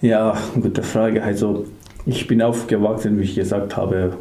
[0.00, 1.22] Ja, gute Frage.
[1.22, 1.64] Also
[2.06, 4.16] ich bin aufgewachsen, wie ich gesagt habe,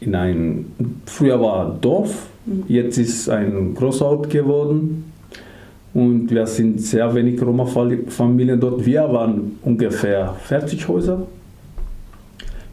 [0.00, 0.66] in einem,
[1.06, 2.64] früher war Dorf, mhm.
[2.68, 5.12] jetzt ist ein Großort geworden
[5.92, 8.84] und wir sind sehr wenig Roma-Familien dort.
[8.84, 11.26] Wir waren ungefähr 40 Häuser.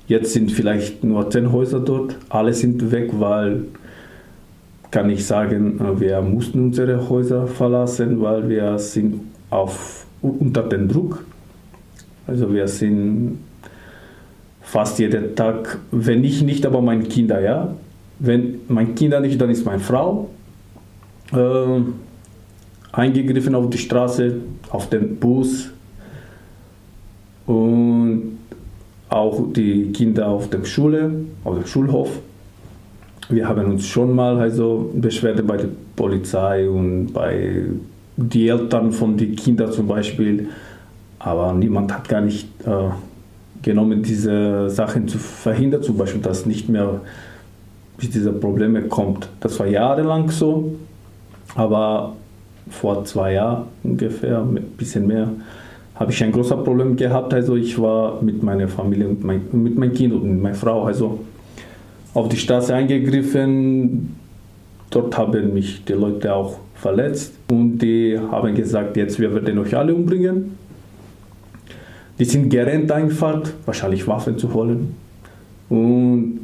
[0.08, 2.16] Jetzt sind vielleicht nur 10 Häuser dort.
[2.30, 3.64] Alle sind weg, weil,
[4.92, 11.24] kann ich sagen, wir mussten unsere Häuser verlassen, weil wir sind auf, unter dem Druck.
[12.28, 13.40] Also wir sind
[14.62, 17.74] fast jeden Tag, wenn ich nicht, aber meine Kinder, ja.
[18.20, 20.30] Wenn meine Kinder nicht, dann ist meine Frau.
[21.34, 21.82] Äh,
[22.92, 24.38] eingegriffen auf die Straße,
[24.70, 25.70] auf den Bus
[27.46, 27.85] und
[29.16, 31.10] auch die Kinder auf der Schule,
[31.46, 32.10] auf dem Schulhof.
[33.30, 37.64] Wir haben uns schon mal also Beschwerde bei der Polizei und bei
[38.18, 40.50] den Eltern von den Kindern zum Beispiel,
[41.18, 42.90] aber niemand hat gar nicht äh,
[43.62, 47.00] genommen, diese Sachen zu verhindern, zum Beispiel, dass nicht mehr
[47.98, 49.30] bis diese Probleme kommt.
[49.40, 50.76] Das war jahrelang so,
[51.56, 52.18] aber
[52.70, 55.30] vor zwei Jahren ungefähr, ein bisschen mehr,
[55.96, 57.34] habe ich ein großes Problem gehabt.
[57.34, 60.84] Also ich war mit meiner Familie und mein, mit meinem Kind und mit meiner Frau
[60.84, 61.20] also
[62.14, 64.16] auf die Straße eingegriffen.
[64.90, 69.76] Dort haben mich die Leute auch verletzt und die haben gesagt, jetzt wir werden euch
[69.76, 70.58] alle umbringen.
[72.20, 74.96] Die sind gerannt einfach, wahrscheinlich Waffen zu holen.
[75.70, 76.42] Und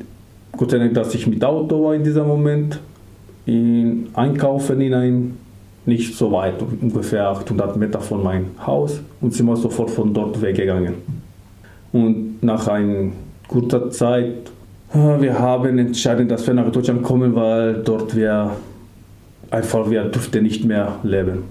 [0.58, 2.80] Gott sei Dank, dass ich mit Auto war in diesem Moment,
[3.46, 5.38] in einkaufen in ein
[5.86, 10.42] nicht so weit, ungefähr 800 Meter von meinem Haus und sind wir sofort von dort
[10.42, 10.96] weggegangen.
[11.92, 13.12] Und nach einer
[13.48, 14.52] kurzer Zeit,
[14.94, 18.52] äh, wir haben entschieden, dass wir nach Deutschland kommen, weil dort wir
[19.50, 21.44] einfach, wir durften nicht mehr leben.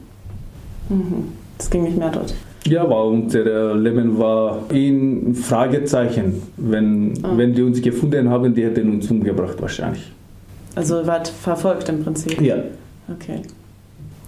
[0.89, 1.29] Mhm.
[1.59, 2.35] Das ging nicht mehr dort.
[2.67, 6.43] Ja, weil unser Leben war in Fragezeichen.
[6.57, 7.33] Wenn, ah.
[7.37, 10.11] wenn die uns gefunden haben, die hätten uns umgebracht wahrscheinlich.
[10.75, 12.41] Also wart verfolgt im Prinzip?
[12.41, 12.57] Ja.
[13.11, 13.43] Okay.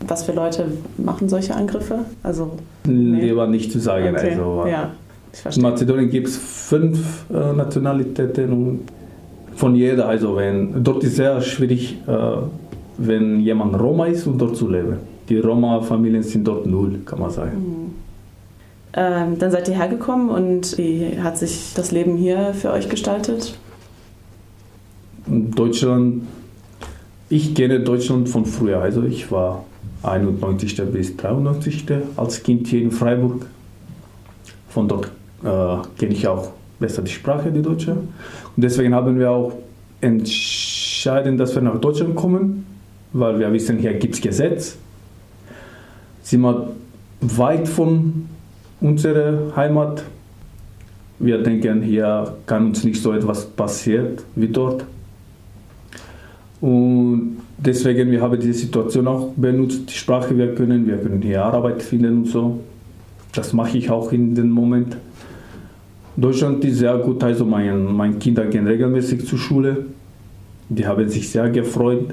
[0.06, 0.66] Was für Leute
[0.98, 2.00] machen solche Angriffe?
[2.22, 2.52] Also,
[2.86, 3.20] nee.
[3.20, 4.14] Lieber nicht zu sagen.
[4.16, 4.30] Okay.
[4.30, 4.90] Also, ja,
[5.54, 8.80] in Mazedonien gibt es fünf äh, Nationalitäten und
[9.54, 10.08] von jeder.
[10.08, 12.12] Also wenn, dort ist es sehr schwierig, äh,
[12.98, 14.96] wenn jemand Roma ist und dort zu leben.
[15.28, 17.56] Die Roma-Familien sind dort null, kann man sagen.
[17.56, 17.94] Mhm.
[18.94, 23.54] Ähm, dann seid ihr hergekommen und wie hat sich das Leben hier für euch gestaltet?
[25.26, 26.24] Deutschland,
[27.30, 28.82] ich kenne Deutschland von früher.
[28.82, 29.64] Also ich war
[30.02, 30.82] 91.
[30.92, 31.84] bis 93.
[32.16, 33.46] als Kind hier in Freiburg.
[34.68, 35.06] Von dort
[35.44, 37.92] äh, kenne ich auch besser die Sprache, die Deutsche.
[37.92, 38.08] Und
[38.56, 39.52] deswegen haben wir auch
[40.00, 42.66] entschieden, dass wir nach Deutschland kommen,
[43.12, 44.76] weil wir wissen, hier gibt es Gesetz.
[46.22, 46.72] Sind wir
[47.20, 48.28] weit von
[48.80, 50.04] unserer Heimat.
[51.18, 54.84] Wir denken, hier kann uns nicht so etwas passieren wie dort.
[56.60, 61.44] Und deswegen, wir haben diese Situation auch benutzt, die Sprache wir können, wir können hier
[61.44, 62.60] Arbeit finden und so.
[63.34, 64.96] Das mache ich auch in dem Moment.
[66.16, 69.86] Deutschland ist sehr gut, also meine, meine Kinder gehen regelmäßig zur Schule.
[70.68, 72.12] Die haben sich sehr gefreut.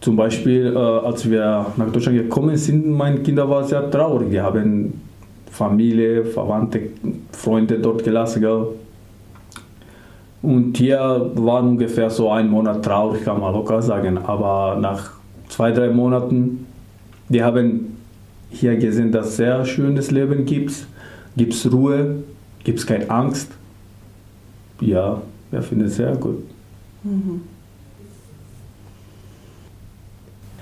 [0.00, 4.30] Zum Beispiel, äh, als wir nach Deutschland gekommen sind, meine Kinder waren sehr traurig.
[4.30, 5.00] Die haben
[5.50, 6.80] Familie, Verwandte,
[7.32, 8.44] Freunde dort gelassen.
[10.40, 14.18] Und hier war ungefähr so ein Monat traurig, kann man locker sagen.
[14.18, 15.10] Aber nach
[15.48, 16.66] zwei, drei Monaten,
[17.28, 17.96] die haben
[18.50, 20.86] hier gesehen, dass es sehr schönes Leben gibt.
[21.36, 22.22] Gibt es Ruhe,
[22.64, 23.50] gibt es keine Angst.
[24.80, 25.20] Ja,
[25.50, 26.38] wir finden es sehr gut.
[27.02, 27.42] Mhm.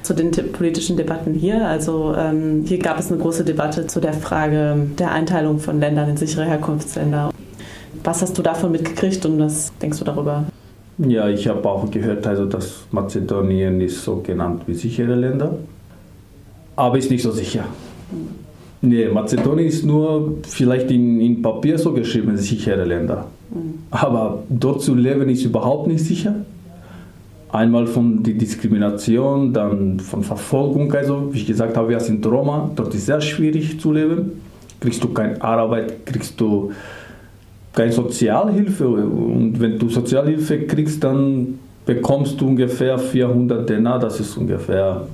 [0.02, 1.66] Zu den politischen Debatten hier.
[1.66, 6.10] Also ähm, hier gab es eine große Debatte zu der Frage der Einteilung von Ländern
[6.10, 7.30] in sichere Herkunftsländer.
[8.06, 10.44] Was hast du davon mitgekriegt und was denkst du darüber?
[10.98, 15.58] Ja, ich habe auch gehört, also dass Mazedonien ist so genannt wie sichere Länder,
[16.76, 17.64] aber ist nicht so sicher.
[18.80, 23.26] Nee, Mazedonien ist nur vielleicht in, in Papier so geschrieben, sichere Länder.
[23.50, 23.74] Mhm.
[23.90, 26.36] Aber dort zu leben ist überhaupt nicht sicher.
[27.50, 30.92] Einmal von der Diskrimination, dann von Verfolgung.
[30.92, 34.40] Also, wie ich gesagt habe, wir sind Roma, dort ist es sehr schwierig zu leben.
[34.78, 36.70] Kriegst du keine Arbeit, kriegst du
[37.76, 44.36] keine Sozialhilfe und wenn du Sozialhilfe kriegst, dann bekommst du ungefähr 400 Denar, das ist
[44.36, 45.06] ungefähr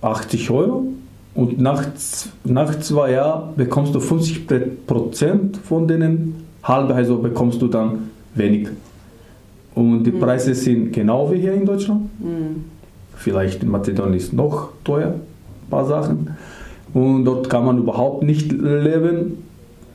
[0.00, 0.86] 80 Euro.
[1.34, 1.84] Und nach,
[2.44, 8.68] nach zwei Jahren bekommst du 50 Prozent von denen, halbe, also bekommst du dann wenig.
[9.74, 10.20] Und die mhm.
[10.20, 12.02] Preise sind genau wie hier in Deutschland.
[12.18, 12.64] Mhm.
[13.14, 16.36] Vielleicht in Mazedonien ist noch teuer, ein paar Sachen.
[16.94, 19.51] Und dort kann man überhaupt nicht leben.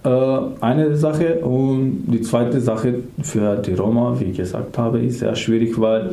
[0.08, 1.40] Äh, eine Sache.
[1.42, 6.12] Und die zweite Sache für die Roma, wie ich gesagt habe, ist sehr schwierig, weil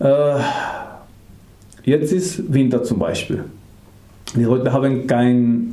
[0.00, 0.40] äh,
[1.84, 3.44] jetzt ist Winter zum Beispiel.
[4.34, 5.72] Die Leute haben kein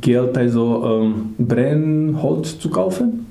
[0.00, 3.26] Geld, also ähm, Brennholz zu kaufen.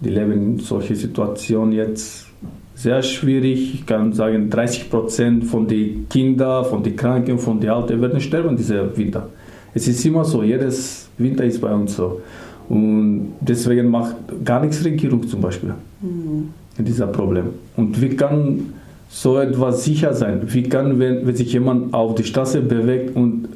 [0.00, 2.28] Die leben in solchen Situationen jetzt
[2.74, 3.74] sehr schwierig.
[3.74, 8.20] Ich kann sagen, 30 Prozent von den Kindern, von den Kranken, von den Alten werden
[8.20, 9.28] sterben dieser Winter.
[9.74, 12.20] Es ist immer so, jedes Winter ist bei uns so.
[12.68, 16.50] Und deswegen macht gar nichts Regierung zum Beispiel mhm.
[16.78, 17.46] in dieser Problem.
[17.76, 18.72] Und wie kann
[19.08, 20.42] so etwas sicher sein?
[20.46, 23.48] Wie kann, wenn, wenn sich jemand auf die Straße bewegt und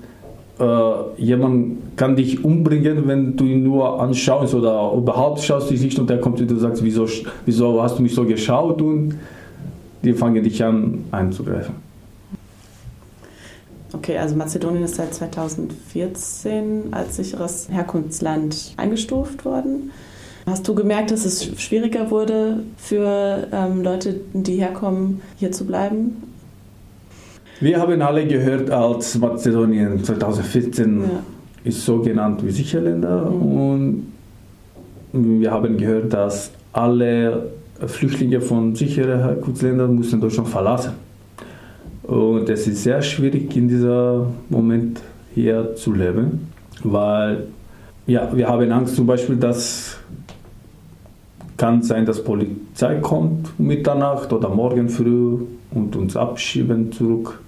[0.58, 5.98] äh, jemand kann dich umbringen, wenn du ihn nur anschaust oder überhaupt schaust dich nicht
[5.98, 7.06] und der kommt und du sagst, wieso,
[7.44, 9.14] wieso hast du mich so geschaut und
[10.02, 11.83] die fangen dich an einzugreifen.
[13.94, 19.92] Okay, also Mazedonien ist seit 2014 als sicheres Herkunftsland eingestuft worden.
[20.46, 26.22] Hast du gemerkt, dass es schwieriger wurde für ähm, Leute, die herkommen, hier zu bleiben?
[27.60, 31.08] Wir haben alle gehört, als Mazedonien 2014 ja.
[31.62, 33.60] ist so genannt wie Sicherländer mhm.
[33.60, 34.12] und
[35.12, 37.52] wir haben gehört, dass alle
[37.86, 41.03] Flüchtlinge von sicheren Herkunftsländern mussten Deutschland verlassen.
[42.04, 45.00] Und es ist sehr schwierig in diesem Moment
[45.34, 46.48] hier zu leben,
[46.82, 47.48] weil
[48.06, 49.98] ja, wir haben Angst zum Beispiel, dass
[51.56, 55.38] kann sein, dass Polizei kommt Mitternacht oder morgen früh
[55.70, 57.40] und uns abschieben zurück.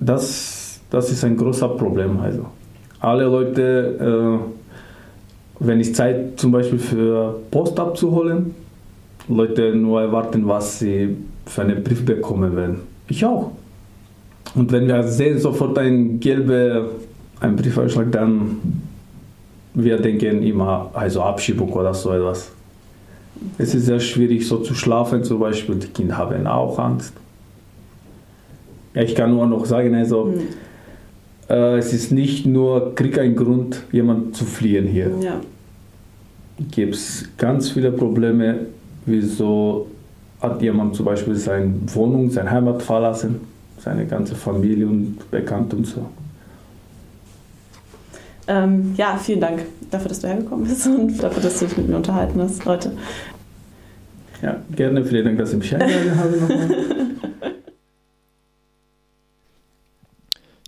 [0.00, 2.18] Das, das ist ein großes Problem.
[2.20, 2.46] Also.
[3.00, 4.40] Alle Leute,
[5.60, 8.54] äh, wenn es Zeit zum Beispiel für Post abzuholen,
[9.28, 11.16] Leute nur erwarten, was sie
[11.46, 12.80] für einen Brief bekommen werden.
[13.08, 13.52] Ich auch.
[14.54, 16.88] Und wenn wir sehen sofort einen gelben
[17.40, 18.58] ein Briefeinschlag, dann
[19.74, 22.50] wir denken immer, also Abschiebung oder so etwas.
[23.58, 25.74] Es ist sehr schwierig, so zu schlafen zum Beispiel.
[25.74, 27.12] Die Kinder haben auch Angst.
[28.94, 30.40] Ich kann nur noch sagen, also, mhm.
[31.50, 35.10] äh, es ist nicht nur Krieg ein Grund, jemanden zu fliehen hier.
[35.20, 35.40] Ja.
[36.70, 38.60] Gibt es ganz viele Probleme,
[39.04, 39.88] wieso
[40.40, 43.40] hat jemand zum Beispiel seine Wohnung, seine Heimat verlassen,
[43.78, 46.06] seine ganze Familie und Bekannte und so.
[48.48, 51.88] Ähm, ja, vielen Dank dafür, dass du hergekommen bist und dafür, dass du dich mit
[51.88, 52.92] mir unterhalten hast heute.
[54.42, 55.04] Ja, gerne.
[55.04, 56.70] Vielen Dank, dass ich mich eingeladen habe nochmal.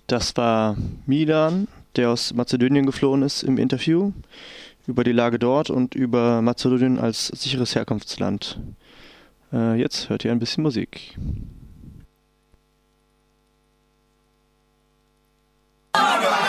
[0.07, 4.11] Das war Milan, der aus Mazedonien geflohen ist, im Interview
[4.87, 8.59] über die Lage dort und über Mazedonien als sicheres Herkunftsland.
[9.51, 11.17] Äh, jetzt hört ihr ein bisschen Musik.
[15.93, 16.48] Alright.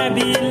[0.00, 0.49] nabila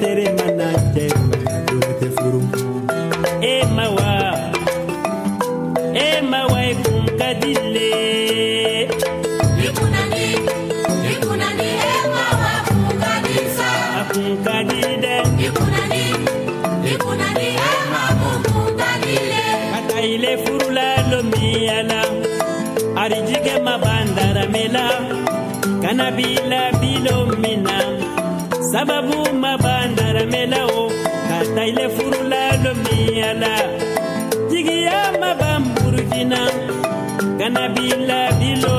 [0.00, 1.22] tere mana teru
[1.68, 2.40] dore te furu
[3.52, 4.10] e mawa
[6.06, 7.90] e mawa e kum kadile
[9.66, 10.24] ikunani
[11.12, 13.68] ikunani e mawa kum kadisa
[14.00, 15.14] akum kadide
[15.46, 16.04] ikunani
[16.92, 19.42] ikunani e mawa kum kadile
[19.78, 22.00] ata ile furula lo miala
[23.02, 24.86] arijige mabandara mela.
[25.82, 27.14] Kana bila bilo
[28.74, 29.33] sababu
[31.54, 33.54] Naile furula lomiyala
[34.50, 36.42] Jigiya mabam burkina
[37.38, 38.73] Kana bila bilo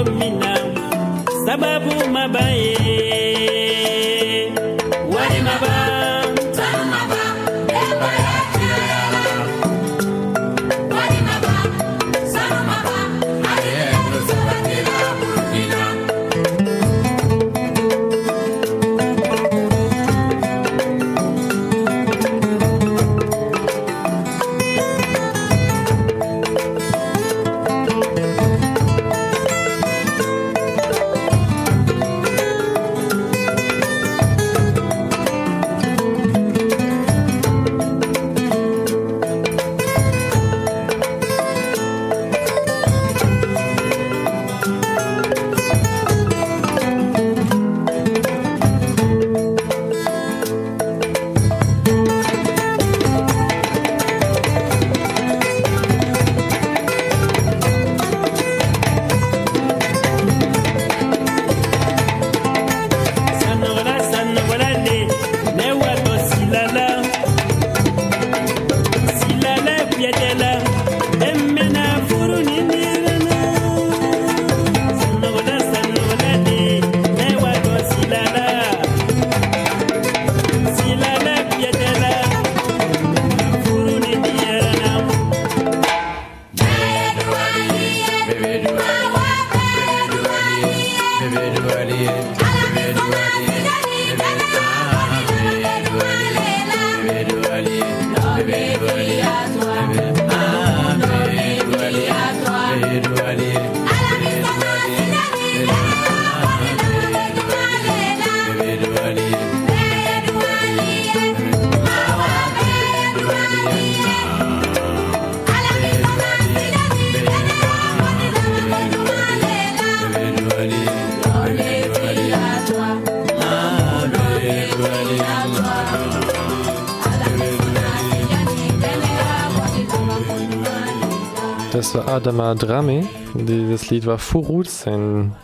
[132.16, 133.10] Adama Drame.
[133.34, 135.36] Dieses Lied war Furuz, ein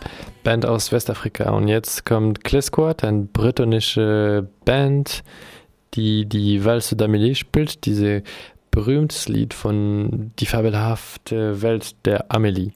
[0.42, 1.50] Band aus Westafrika.
[1.50, 5.22] Und jetzt kommt Klesquad, eine britische Band,
[5.92, 7.84] die die Valse d'Amélie spielt.
[7.84, 8.22] Dieses
[8.70, 12.72] berühmtes Lied von Die fabelhafte Welt der Amelie.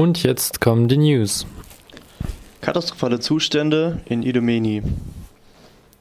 [0.00, 1.44] Und jetzt kommen die News.
[2.62, 4.82] Katastrophale Zustände in Idomeni.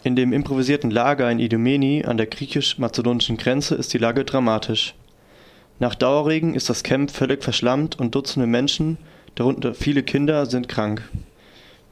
[0.03, 4.95] In dem improvisierten Lager in Idomeni an der griechisch-mazedonischen Grenze ist die Lage dramatisch.
[5.79, 8.99] Nach Dauerregen ist das Camp völlig verschlammt und Dutzende Menschen,
[9.35, 11.01] darunter viele Kinder, sind krank.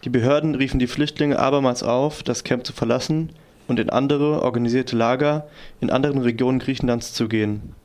[0.05, 3.33] Die Behörden riefen die Flüchtlinge abermals auf, das Camp zu verlassen
[3.67, 5.49] und in andere organisierte Lager
[5.81, 7.75] in anderen Regionen Griechenlands zu gehen.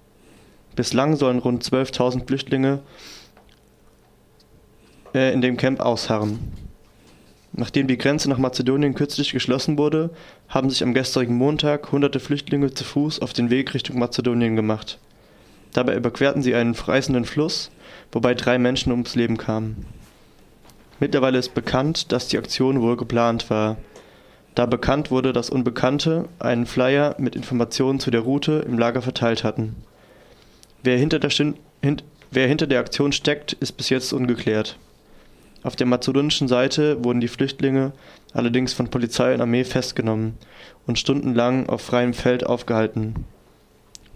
[0.77, 2.83] Bislang sollen rund 12.000 Flüchtlinge
[5.15, 6.39] äh, in dem Camp ausharren.
[7.55, 10.11] Nachdem die Grenze nach Mazedonien kürzlich geschlossen wurde,
[10.49, 14.99] haben sich am gestrigen Montag hunderte Flüchtlinge zu Fuß auf den Weg Richtung Mazedonien gemacht.
[15.75, 17.71] Dabei überquerten sie einen reißenden Fluss,
[18.11, 19.87] wobei drei Menschen ums Leben kamen.
[20.99, 23.77] Mittlerweile ist bekannt, dass die Aktion wohl geplant war.
[24.55, 29.45] Da bekannt wurde, dass Unbekannte einen Flyer mit Informationen zu der Route im Lager verteilt
[29.45, 29.77] hatten.
[30.83, 34.77] Wer hinter der, hin wer hinter der Aktion steckt, ist bis jetzt ungeklärt.
[35.63, 37.93] Auf der mazedonischen Seite wurden die Flüchtlinge
[38.33, 40.37] allerdings von Polizei und Armee festgenommen
[40.87, 43.25] und stundenlang auf freiem Feld aufgehalten.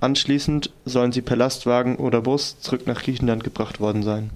[0.01, 4.30] Anschließend sollen sie per Lastwagen oder Bus zurück nach Griechenland gebracht worden sein.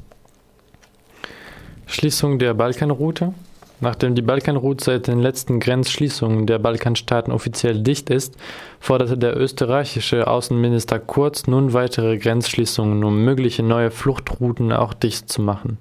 [1.87, 3.35] Schließung der Balkanroute.
[3.83, 8.37] Nachdem die Balkanroute seit den letzten Grenzschließungen der Balkanstaaten offiziell dicht ist,
[8.79, 15.41] forderte der österreichische Außenminister Kurz nun weitere Grenzschließungen, um mögliche neue Fluchtrouten auch dicht zu
[15.41, 15.79] machen.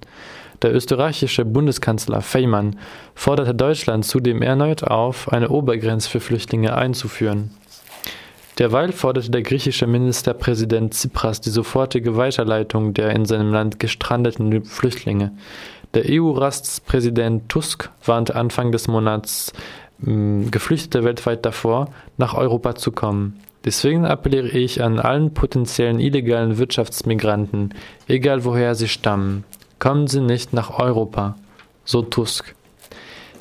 [0.62, 2.78] Der österreichische Bundeskanzler Feymann
[3.16, 7.52] forderte Deutschland zudem erneut auf, eine Obergrenze für Flüchtlinge einzuführen.
[8.58, 15.32] Derweil forderte der griechische Ministerpräsident Tsipras die sofortige Weiterleitung der in seinem Land gestrandeten Flüchtlinge.
[15.94, 19.54] Der EU-Ratspräsident Tusk warnte Anfang des Monats
[20.00, 21.88] mh, Geflüchtete weltweit davor,
[22.18, 23.40] nach Europa zu kommen.
[23.64, 27.74] Deswegen appelliere ich an allen potenziellen illegalen Wirtschaftsmigranten,
[28.08, 29.46] egal woher sie stammen,
[29.80, 31.38] Kommen Sie nicht nach Europa,
[31.86, 32.54] so Tusk.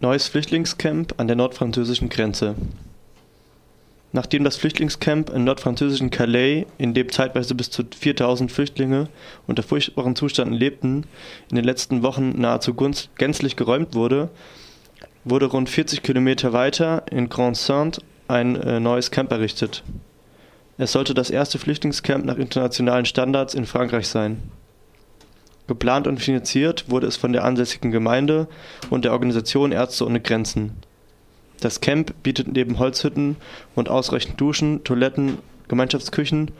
[0.00, 2.54] Neues Flüchtlingscamp an der nordfranzösischen Grenze.
[4.12, 9.08] Nachdem das Flüchtlingscamp im nordfranzösischen Calais, in dem zeitweise bis zu 4000 Flüchtlinge
[9.46, 11.04] unter furchtbaren Zuständen lebten,
[11.50, 14.30] in den letzten Wochen nahezu gänzlich geräumt wurde,
[15.24, 19.82] wurde rund 40 Kilometer weiter in Grand Saint ein äh, neues Camp errichtet.
[20.78, 24.42] Es sollte das erste Flüchtlingscamp nach internationalen Standards in Frankreich sein.
[25.66, 28.46] Geplant und finanziert wurde es von der ansässigen Gemeinde
[28.90, 30.76] und der Organisation Ärzte ohne Grenzen.
[31.60, 33.36] Das Camp bietet neben Holzhütten
[33.74, 36.50] und ausreichend Duschen, Toiletten, Gemeinschaftsküchen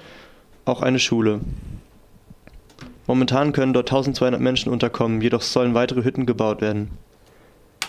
[0.64, 1.40] auch eine Schule.
[3.06, 6.90] Momentan können dort 1200 Menschen unterkommen, jedoch sollen weitere Hütten gebaut werden.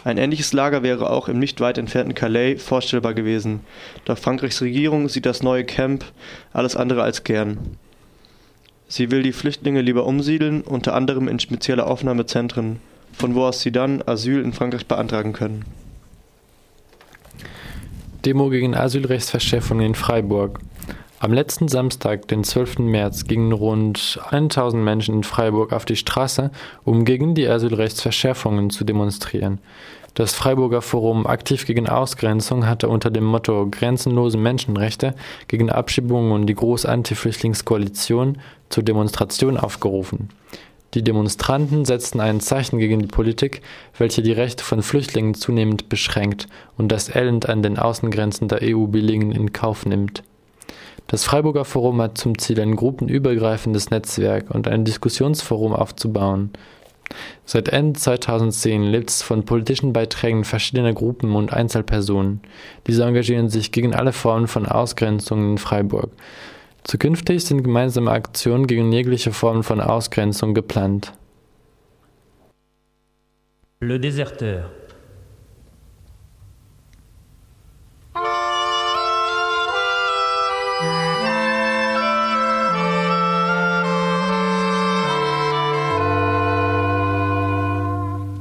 [0.03, 3.61] Ein ähnliches Lager wäre auch im nicht weit entfernten Calais vorstellbar gewesen,
[4.05, 6.05] doch Frankreichs Regierung sieht das neue Camp
[6.53, 7.77] alles andere als gern.
[8.87, 12.79] Sie will die Flüchtlinge lieber umsiedeln, unter anderem in spezielle Aufnahmezentren,
[13.11, 15.65] von wo aus sie dann Asyl in Frankreich beantragen können.
[18.25, 20.59] Demo gegen Asylrechtsverschärfung in Freiburg.
[21.19, 22.77] Am letzten Samstag, den 12.
[22.77, 26.51] März, gingen rund 1000 Menschen in Freiburg auf die Straße,
[26.83, 29.57] um gegen die Asylrechtsverschärfungen zu demonstrieren.
[30.13, 35.15] Das Freiburger Forum Aktiv gegen Ausgrenzung hatte unter dem Motto Grenzenlose Menschenrechte
[35.47, 38.37] gegen Abschiebungen und die Große Antiflüchtlingskoalition
[38.69, 40.29] zur Demonstration aufgerufen.
[40.93, 43.63] Die Demonstranten setzten ein Zeichen gegen die Politik,
[43.97, 46.47] welche die Rechte von Flüchtlingen zunehmend beschränkt
[46.77, 50.21] und das Elend an den Außengrenzen der EU billigen in Kauf nimmt.
[51.07, 56.51] Das Freiburger Forum hat zum Ziel, ein gruppenübergreifendes Netzwerk und ein Diskussionsforum aufzubauen.
[57.45, 62.41] Seit Ende 2010 lebt es von politischen Beiträgen verschiedener Gruppen und Einzelpersonen.
[62.85, 66.11] Diese engagieren sich gegen alle Formen von Ausgrenzung in Freiburg.
[66.83, 71.13] Zukünftig sind gemeinsame Aktionen gegen jegliche Formen von Ausgrenzung geplant.
[73.79, 74.65] Le Déserteur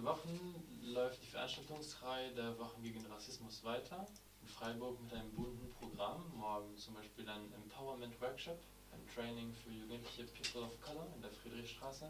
[0.00, 0.54] Nächste Wochen
[0.94, 4.06] läuft die Veranstaltungsreihe der Wochen gegen Rassismus weiter.
[4.42, 6.24] In Freiburg mit einem bunten Programm.
[6.38, 8.58] Morgen zum Beispiel ein Empowerment Workshop,
[8.92, 12.06] ein Training für jugendliche People of Color in der Friedrichstraße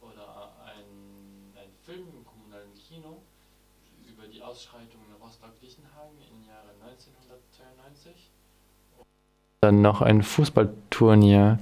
[0.00, 3.20] oder ein, ein Film im kommunalen Kino
[4.08, 8.30] über die Ausschreitungen in Rostock-Lichtenhagen im Jahre 1992
[9.62, 11.58] dann noch ein Fußballturnier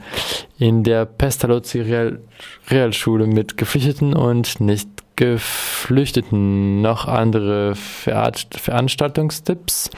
[0.57, 2.21] in der Pestalozzi Real
[2.69, 4.89] Realschule mit Geflüchteten und nicht
[5.19, 9.91] Geflüchteten noch andere Veranstaltungstipps.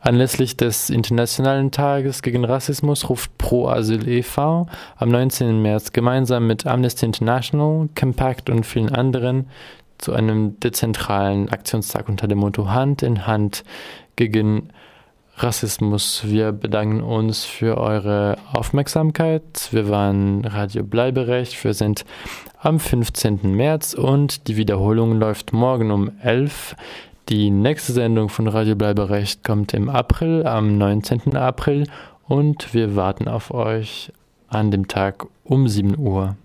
[0.00, 4.66] Anlässlich des Internationalen Tages gegen Rassismus ruft Pro Asyl e.V.
[4.96, 5.60] am 19.
[5.60, 9.50] März gemeinsam mit Amnesty International, Compact und vielen anderen
[9.98, 13.64] zu einem dezentralen Aktionstag unter dem Motto Hand in Hand
[14.16, 14.70] gegen
[15.42, 16.22] Rassismus.
[16.24, 19.68] Wir bedanken uns für eure Aufmerksamkeit.
[19.72, 21.64] Wir waren Radio Bleiberecht.
[21.64, 22.04] Wir sind
[22.60, 23.40] am 15.
[23.42, 26.76] März und die Wiederholung läuft morgen um 11.
[27.28, 31.36] Die nächste Sendung von Radio Bleiberecht kommt im April, am 19.
[31.36, 31.88] April
[32.28, 34.12] und wir warten auf euch
[34.48, 36.36] an dem Tag um 7 Uhr.